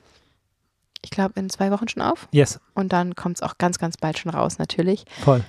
ich 1.05 1.11
glaube, 1.11 1.39
in 1.41 1.49
zwei 1.51 1.71
Wochen 1.71 1.89
schon 1.89 2.03
auf. 2.03 2.29
Yes, 2.33 2.61
Und 2.75 2.93
dann 2.93 3.15
kommt 3.15 3.37
es 3.37 3.43
auch 3.43 3.59
ganz, 3.59 3.79
ganz 3.79 3.97
bald 3.97 4.19
schon 4.19 4.31
raus, 4.33 4.59
natürlich. 4.59 5.05
voll. 5.25 5.43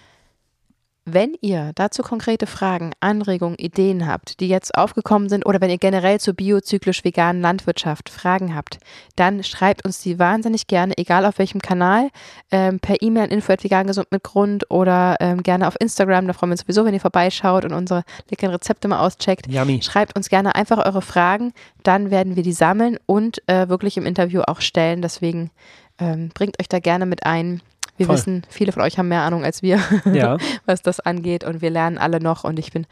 Wenn 1.13 1.35
ihr 1.41 1.71
dazu 1.75 2.03
konkrete 2.03 2.47
Fragen, 2.47 2.91
Anregungen, 3.01 3.57
Ideen 3.57 4.07
habt, 4.07 4.39
die 4.39 4.47
jetzt 4.47 4.75
aufgekommen 4.75 5.27
sind 5.27 5.45
oder 5.45 5.59
wenn 5.59 5.69
ihr 5.69 5.77
generell 5.77 6.21
zur 6.21 6.33
biozyklisch 6.33 7.03
veganen 7.03 7.41
Landwirtschaft 7.41 8.09
Fragen 8.09 8.55
habt, 8.55 8.77
dann 9.17 9.43
schreibt 9.43 9.83
uns 9.83 9.99
die 9.99 10.19
wahnsinnig 10.19 10.67
gerne, 10.67 10.97
egal 10.97 11.25
auf 11.25 11.37
welchem 11.37 11.61
Kanal, 11.61 12.09
ähm, 12.49 12.79
per 12.79 13.01
E-Mail 13.01 13.23
an 13.23 13.29
info@vegangesund 13.29 14.09
mit 14.11 14.23
Grund 14.23 14.71
oder 14.71 15.17
ähm, 15.19 15.43
gerne 15.43 15.67
auf 15.67 15.75
Instagram. 15.81 16.27
Da 16.27 16.33
freuen 16.33 16.51
wir 16.51 16.53
uns 16.53 16.61
sowieso, 16.61 16.85
wenn 16.85 16.93
ihr 16.93 17.01
vorbeischaut 17.01 17.65
und 17.65 17.73
unsere 17.73 18.03
leckeren 18.29 18.53
Rezepte 18.53 18.87
mal 18.87 19.05
auscheckt. 19.05 19.47
Yummy. 19.47 19.81
Schreibt 19.81 20.15
uns 20.15 20.29
gerne 20.29 20.55
einfach 20.55 20.77
eure 20.85 21.01
Fragen, 21.01 21.51
dann 21.83 22.09
werden 22.09 22.37
wir 22.37 22.43
die 22.43 22.53
sammeln 22.53 22.97
und 23.05 23.41
äh, 23.47 23.67
wirklich 23.67 23.97
im 23.97 24.05
Interview 24.05 24.43
auch 24.47 24.61
stellen. 24.61 25.01
Deswegen 25.01 25.51
ähm, 25.99 26.29
bringt 26.33 26.57
euch 26.61 26.69
da 26.69 26.79
gerne 26.79 27.05
mit 27.05 27.25
ein. 27.25 27.61
Wir 28.01 28.07
Voll. 28.07 28.15
wissen, 28.17 28.41
viele 28.49 28.71
von 28.71 28.81
euch 28.81 28.97
haben 28.97 29.07
mehr 29.07 29.21
Ahnung 29.21 29.43
als 29.43 29.61
wir 29.61 29.79
Ja, 30.13 30.37
was 30.65 30.81
das 30.81 30.99
angeht. 30.99 31.43
Und 31.43 31.61
wir 31.61 31.69
lernen 31.69 31.97
alle 31.97 32.19
noch. 32.19 32.43
Und 32.43 32.57
ich 32.59 32.71
bin 32.71 32.85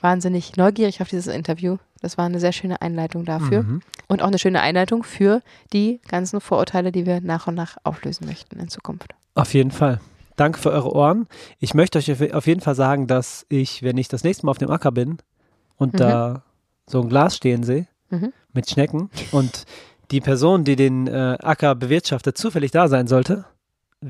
wahnsinnig 0.00 0.56
neugierig 0.56 1.00
auf 1.00 1.08
dieses 1.08 1.26
Interview. 1.26 1.76
Das 2.00 2.18
war 2.18 2.26
eine 2.26 2.40
sehr 2.40 2.52
schöne 2.52 2.82
Einleitung 2.82 3.24
dafür. 3.24 3.62
Mhm. 3.62 3.80
Und 4.08 4.22
auch 4.22 4.26
eine 4.28 4.38
schöne 4.38 4.60
Einleitung 4.60 5.02
für 5.02 5.40
die 5.72 6.00
ganzen 6.08 6.40
Vorurteile, 6.40 6.92
die 6.92 7.06
wir 7.06 7.20
nach 7.20 7.46
und 7.46 7.54
nach 7.54 7.76
auflösen 7.84 8.26
möchten 8.26 8.58
in 8.58 8.68
Zukunft. 8.68 9.14
auf 9.34 9.54
jeden 9.54 9.70
Fall. 9.70 10.00
Danke 10.36 10.58
für 10.58 10.70
eure 10.72 10.92
Ohren. 10.92 11.26
Ich 11.60 11.74
möchte 11.74 11.98
euch 11.98 12.10
auf- 12.34 12.46
jeden 12.46 12.60
Fall 12.60 12.74
sagen, 12.74 13.06
dass 13.06 13.46
ich, 13.48 13.82
wenn 13.84 13.96
ich 13.98 14.08
das 14.08 14.24
nächste 14.24 14.44
Mal 14.46 14.50
auf 14.50 14.58
dem 14.58 14.70
Acker 14.70 14.90
bin 14.92 15.18
und 15.76 15.92
Mhm. 15.94 15.98
da 15.98 16.42
so 16.86 17.00
ein 17.00 17.08
Glas 17.08 17.36
stehen 17.36 17.62
sehe 17.62 17.86
Mhm. 18.10 18.32
mit 18.52 18.68
Schnecken 18.68 19.10
und 19.32 19.64
die 20.10 20.20
Person, 20.20 20.64
die 20.64 20.76
den 20.76 21.06
äh, 21.06 21.38
Acker 21.40 21.74
bewirtschaftet, 21.74 22.36
zufällig 22.36 22.70
da 22.72 22.88
sein 22.88 23.06
sollte, 23.06 23.44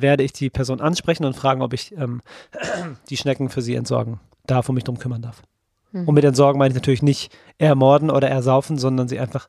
werde 0.01 0.23
ich 0.23 0.33
die 0.33 0.51
Person 0.51 0.81
ansprechen 0.81 1.25
und 1.25 1.37
fragen, 1.37 1.63
ob 1.63 1.73
ich 1.73 1.97
ähm, 1.97 2.23
die 3.11 3.17
Schnecken 3.17 3.49
für 3.49 3.63
sie 3.63 3.75
entsorgen 3.75 4.21
darf 4.47 4.69
und 4.69 4.75
mich 4.75 4.85
drum 4.85 4.99
kümmern 4.99 5.23
darf. 5.23 5.43
Mhm. 5.93 6.09
Und 6.09 6.15
mit 6.15 6.25
entsorgen 6.25 6.59
meine 6.59 6.71
ich 6.71 6.75
natürlich 6.75 7.03
nicht 7.03 7.35
ermorden 7.59 8.11
oder 8.11 8.29
ersaufen, 8.29 8.79
sondern 8.79 9.09
sie 9.09 9.19
einfach 9.19 9.49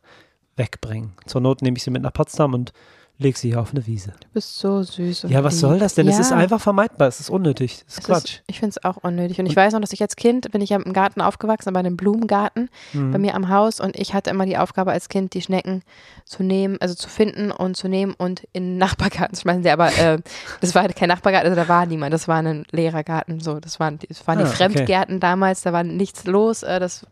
wegbringen. 0.55 1.13
Zur 1.25 1.41
Not 1.41 1.61
nehme 1.61 1.77
ich 1.77 1.83
sie 1.83 1.91
mit 1.91 2.01
nach 2.01 2.13
Potsdam 2.13 2.53
und 2.53 2.71
lege 3.17 3.37
sie 3.37 3.49
hier 3.49 3.61
auf 3.61 3.71
eine 3.71 3.87
Wiese. 3.87 4.13
Du 4.19 4.27
bist 4.33 4.59
so 4.59 4.83
süß. 4.83 5.23
Und 5.25 5.29
Ja, 5.31 5.43
was 5.43 5.53
lieb. 5.53 5.61
soll 5.61 5.79
das 5.79 5.95
denn? 5.95 6.07
Es 6.07 6.15
Ja. 6.15 6.21
ist 6.21 6.31
einfach 6.33 6.59
vermeidbar, 6.59 7.07
es 7.07 7.19
ist 7.21 7.29
unnötig, 7.29 7.83
es 7.87 7.93
ist 7.93 7.99
Es 7.99 8.05
Quatsch. 8.05 8.25
Ist, 8.35 8.43
ich 8.47 8.59
finde 8.59 8.71
es 8.77 8.83
auch 8.83 8.97
unnötig. 8.97 9.39
Und 9.39 9.45
ich 9.45 9.55
weiß 9.55 9.71
noch, 9.73 9.79
dass 9.79 9.93
ich 9.93 10.01
als 10.01 10.15
Kind, 10.17 10.51
bin 10.51 10.59
ich 10.61 10.71
ja 10.71 10.77
im 10.77 10.91
Garten 10.91 11.21
aufgewachsen, 11.21 11.71
bei 11.73 11.79
einem 11.79 11.95
Blumengarten 11.95 12.69
Mhm. 12.93 13.11
bei 13.11 13.17
mir 13.17 13.35
am 13.35 13.47
Haus. 13.49 13.79
Und 13.79 13.95
ich 13.97 14.13
hatte 14.13 14.29
immer 14.31 14.45
die 14.45 14.57
Aufgabe 14.57 14.91
als 14.91 15.07
Kind, 15.07 15.33
die 15.33 15.41
Schnecken 15.41 15.81
zu 16.25 16.43
nehmen, 16.43 16.77
also 16.81 16.93
zu 16.93 17.07
finden 17.07 17.51
und 17.51 17.77
zu 17.77 17.87
nehmen 17.87 18.13
und 18.17 18.43
in 18.51 18.63
den 18.63 18.77
Nachbargarten 18.79 19.35
zu 19.35 19.43
schmeißen. 19.43 19.65
Aber, 19.67 19.87
äh, 19.97 20.19
das 20.61 20.75
war 20.75 20.81
halt 20.81 20.95
kein 20.95 21.07
Nachbargarten, 21.09 21.49
also 21.49 21.61
da 21.61 21.69
war 21.69 21.85
niemand. 21.85 22.13
Das 22.13 22.27
war 22.27 22.41
ein 22.41 22.65
leerer 22.71 23.03
Garten. 23.03 23.39
So, 23.39 23.59
das 23.61 23.79
waren, 23.79 23.97
die- 23.99 24.07
das 24.07 24.27
waren 24.27 24.39
Ah, 24.39 24.41
die 24.43 24.47
okay. 24.49 24.57
Fremdgärten 24.57 25.19
damals, 25.21 25.61
da 25.61 25.71
war 25.71 25.83
nichts 25.83 26.25
los. 26.25 26.63
Äh, 26.63 26.79
das, 26.81 27.05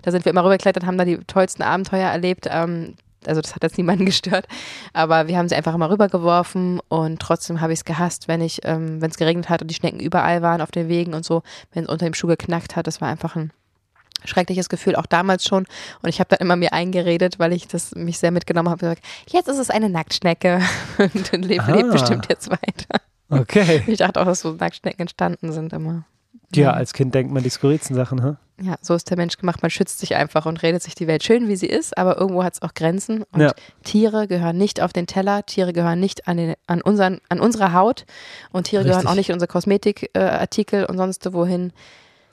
da 0.00 0.10
sind 0.10 0.24
wir 0.24 0.30
immer 0.30 0.44
rübergeklettert, 0.44 0.86
haben 0.86 0.96
da 0.98 1.04
die 1.04 1.18
tollsten 1.18 1.62
Abenteuer 1.62 2.08
erlebt. 2.08 2.46
Ähm, 2.50 2.94
also 3.28 3.40
das 3.40 3.54
hat 3.54 3.62
jetzt 3.62 3.78
niemanden 3.78 4.04
gestört, 4.12 4.46
aber 4.92 5.28
wir 5.28 5.38
haben 5.38 5.48
sie 5.48 5.54
einfach 5.54 5.74
immer 5.74 5.90
rübergeworfen 5.90 6.80
und 6.88 7.20
trotzdem 7.20 7.60
habe 7.60 7.72
ich 7.72 7.80
es 7.80 7.84
gehasst, 7.84 8.28
wenn 8.28 8.40
ich, 8.40 8.60
ähm, 8.64 9.00
wenn 9.00 9.10
es 9.10 9.16
geregnet 9.16 9.48
hat 9.48 9.62
und 9.62 9.68
die 9.68 9.74
Schnecken 9.74 10.00
überall 10.00 10.42
waren 10.42 10.60
auf 10.60 10.70
den 10.70 10.88
Wegen 10.88 11.14
und 11.14 11.24
so, 11.24 11.42
wenn 11.72 11.84
es 11.84 11.88
unter 11.90 12.04
dem 12.06 12.14
Schuh 12.14 12.26
geknackt 12.28 12.76
hat, 12.76 12.86
das 12.86 13.00
war 13.00 13.08
einfach 13.08 13.36
ein 13.36 13.52
schreckliches 14.24 14.68
Gefühl, 14.68 14.94
auch 14.94 15.06
damals 15.06 15.44
schon. 15.44 15.66
Und 16.02 16.08
ich 16.08 16.20
habe 16.20 16.28
dann 16.28 16.38
immer 16.38 16.54
mir 16.54 16.72
eingeredet, 16.72 17.40
weil 17.40 17.52
ich 17.52 17.66
das 17.66 17.92
mich 17.96 18.18
sehr 18.18 18.30
mitgenommen 18.30 18.68
habe, 18.68 18.78
gesagt, 18.78 19.02
jetzt 19.28 19.48
ist 19.48 19.58
es 19.58 19.68
eine 19.68 19.88
Nacktschnecke 19.88 20.60
und 20.98 21.32
dann 21.32 21.42
lebt, 21.42 21.64
Ah. 21.68 21.74
lebt 21.74 21.90
bestimmt 21.90 22.26
jetzt 22.28 22.48
weiter. 22.50 23.00
Okay. 23.30 23.82
Ich 23.86 23.98
dachte 23.98 24.20
auch, 24.20 24.24
dass 24.24 24.40
so 24.40 24.52
Nacktschnecken 24.52 25.00
entstanden 25.00 25.52
sind 25.52 25.72
immer. 25.72 26.04
Ja, 26.54 26.72
als 26.72 26.92
Kind 26.92 27.14
denkt 27.14 27.32
man 27.32 27.42
die 27.42 27.48
skurrilsten 27.50 27.96
Sachen, 27.96 28.22
ha? 28.22 28.36
Ja, 28.62 28.76
so 28.80 28.94
ist 28.94 29.10
der 29.10 29.16
Mensch 29.16 29.36
gemacht. 29.36 29.62
Man 29.62 29.70
schützt 29.70 29.98
sich 29.98 30.14
einfach 30.14 30.46
und 30.46 30.62
redet 30.62 30.82
sich 30.82 30.94
die 30.94 31.06
Welt 31.06 31.24
schön, 31.24 31.48
wie 31.48 31.56
sie 31.56 31.66
ist, 31.66 31.98
aber 31.98 32.16
irgendwo 32.18 32.44
hat 32.44 32.54
es 32.54 32.62
auch 32.62 32.74
Grenzen. 32.74 33.24
Und 33.32 33.40
Ja. 33.40 33.52
Tiere 33.82 34.28
gehören 34.28 34.56
nicht 34.56 34.80
auf 34.80 34.92
den 34.92 35.06
Teller, 35.06 35.44
Tiere 35.44 35.72
gehören 35.72 35.98
nicht 36.00 36.28
an, 36.28 36.36
den, 36.36 36.54
an, 36.66 36.80
unseren, 36.80 37.20
an 37.28 37.40
unsere 37.40 37.72
Haut 37.72 38.04
und 38.52 38.64
Tiere 38.64 38.84
gehören 38.84 38.98
Richtig. 38.98 39.10
auch 39.10 39.16
nicht 39.16 39.28
in 39.30 39.34
unsere 39.34 39.48
Kosmetikartikel 39.48 40.82
äh, 40.84 40.86
und 40.86 40.96
sonst 40.96 41.32
wohin. 41.32 41.72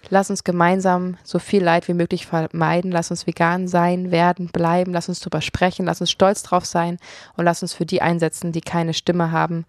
Lass 0.09 0.29
uns 0.29 0.43
gemeinsam 0.43 1.17
so 1.23 1.39
viel 1.39 1.63
Leid 1.63 1.87
wie 1.87 1.93
möglich 1.93 2.25
vermeiden. 2.25 2.91
Lass 2.91 3.11
uns 3.11 3.27
vegan 3.27 3.67
sein, 3.67 4.11
werden, 4.11 4.47
bleiben. 4.47 4.93
Lass 4.93 5.09
uns 5.09 5.19
drüber 5.19 5.41
sprechen. 5.41 5.85
Lass 5.85 5.99
uns 5.99 6.09
stolz 6.09 6.41
drauf 6.41 6.65
sein 6.65 6.97
und 7.35 7.45
lass 7.45 7.61
uns 7.61 7.73
für 7.73 7.85
die 7.85 8.01
einsetzen, 8.01 8.51
die 8.51 8.61
keine 8.61 8.93
Stimme 8.93 9.31
haben. 9.31 9.65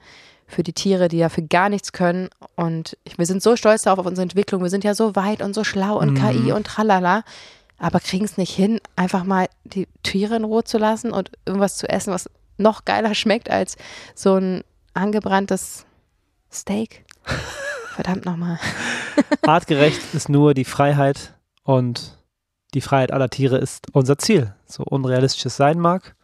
Für 0.50 0.62
die 0.62 0.72
Tiere, 0.72 1.08
die 1.08 1.20
dafür 1.20 1.44
gar 1.44 1.68
nichts 1.68 1.92
können. 1.92 2.28
Und 2.56 2.96
wir 3.16 3.26
sind 3.26 3.42
so 3.42 3.56
stolz 3.56 3.82
darauf, 3.82 4.00
auf 4.00 4.06
unsere 4.06 4.24
Entwicklung. 4.24 4.62
Wir 4.62 4.70
sind 4.70 4.84
ja 4.84 4.94
so 4.94 5.16
weit 5.16 5.40
und 5.42 5.54
so 5.54 5.64
schlau 5.64 5.98
und 5.98 6.12
Mhm. 6.12 6.16
KI 6.16 6.52
und 6.52 6.66
tralala. 6.66 7.22
Aber 7.78 8.00
kriegen 8.00 8.24
es 8.26 8.36
nicht 8.36 8.54
hin, 8.54 8.80
einfach 8.96 9.24
mal 9.24 9.48
die 9.64 9.88
Tiere 10.02 10.36
in 10.36 10.44
Ruhe 10.44 10.64
zu 10.64 10.76
lassen 10.76 11.12
und 11.12 11.30
irgendwas 11.46 11.78
zu 11.78 11.88
essen, 11.88 12.12
was 12.12 12.28
noch 12.58 12.84
geiler 12.84 13.14
schmeckt 13.14 13.48
als 13.48 13.76
so 14.14 14.34
ein 14.34 14.62
angebranntes 14.92 15.86
Steak. 16.52 17.04
Verdammt 17.94 18.26
nochmal. 18.26 18.58
Artgerecht 19.42 20.00
ist 20.12 20.28
nur 20.28 20.52
die 20.52 20.64
Freiheit 20.64 21.34
und 21.62 22.18
die 22.74 22.80
Freiheit 22.80 23.12
aller 23.12 23.30
Tiere 23.30 23.56
ist 23.58 23.86
unser 23.92 24.18
Ziel. 24.18 24.54
So 24.66 24.82
unrealistisch 24.84 25.46
es 25.46 25.56
sein 25.56 25.78
mag, 25.78 26.14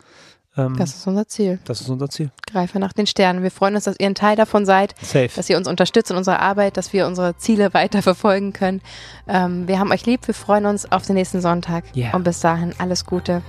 ähm, 0.56 0.76
Das 0.76 0.94
ist 0.94 1.06
unser 1.06 1.26
Ziel. 1.28 1.58
das 1.64 1.80
ist 1.80 1.88
unser 1.88 2.08
Ziel. 2.08 2.30
Greife 2.50 2.78
nach 2.78 2.92
den 2.92 3.06
Sternen. 3.06 3.42
Wir 3.42 3.50
freuen 3.50 3.74
uns, 3.74 3.84
dass 3.84 3.96
ihr 3.98 4.06
ein 4.06 4.14
Teil 4.14 4.36
davon 4.36 4.66
seid, 4.66 4.94
Safe. 5.00 5.30
dass 5.34 5.48
ihr 5.50 5.56
uns 5.56 5.68
unterstützt 5.68 6.10
in 6.10 6.16
unserer 6.16 6.40
Arbeit, 6.40 6.76
dass 6.76 6.92
wir 6.92 7.06
unsere 7.06 7.36
Ziele 7.36 7.72
weiter 7.74 8.02
verfolgen 8.02 8.52
können. 8.52 8.80
Ähm, 9.28 9.68
wir 9.68 9.78
haben 9.78 9.90
euch 9.92 10.06
lieb. 10.06 10.26
Wir 10.26 10.34
freuen 10.34 10.66
uns 10.66 10.90
auf 10.90 11.06
den 11.06 11.14
nächsten 11.14 11.40
Sonntag. 11.40 11.84
Yeah. 11.96 12.14
Und 12.14 12.24
bis 12.24 12.40
dahin 12.40 12.74
alles 12.78 13.04
Gute. 13.06 13.42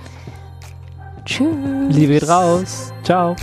Tschüss. 1.24 1.46
Liebe 1.90 2.14
geht 2.14 2.28
raus. 2.28 2.92
Ciao. 3.04 3.36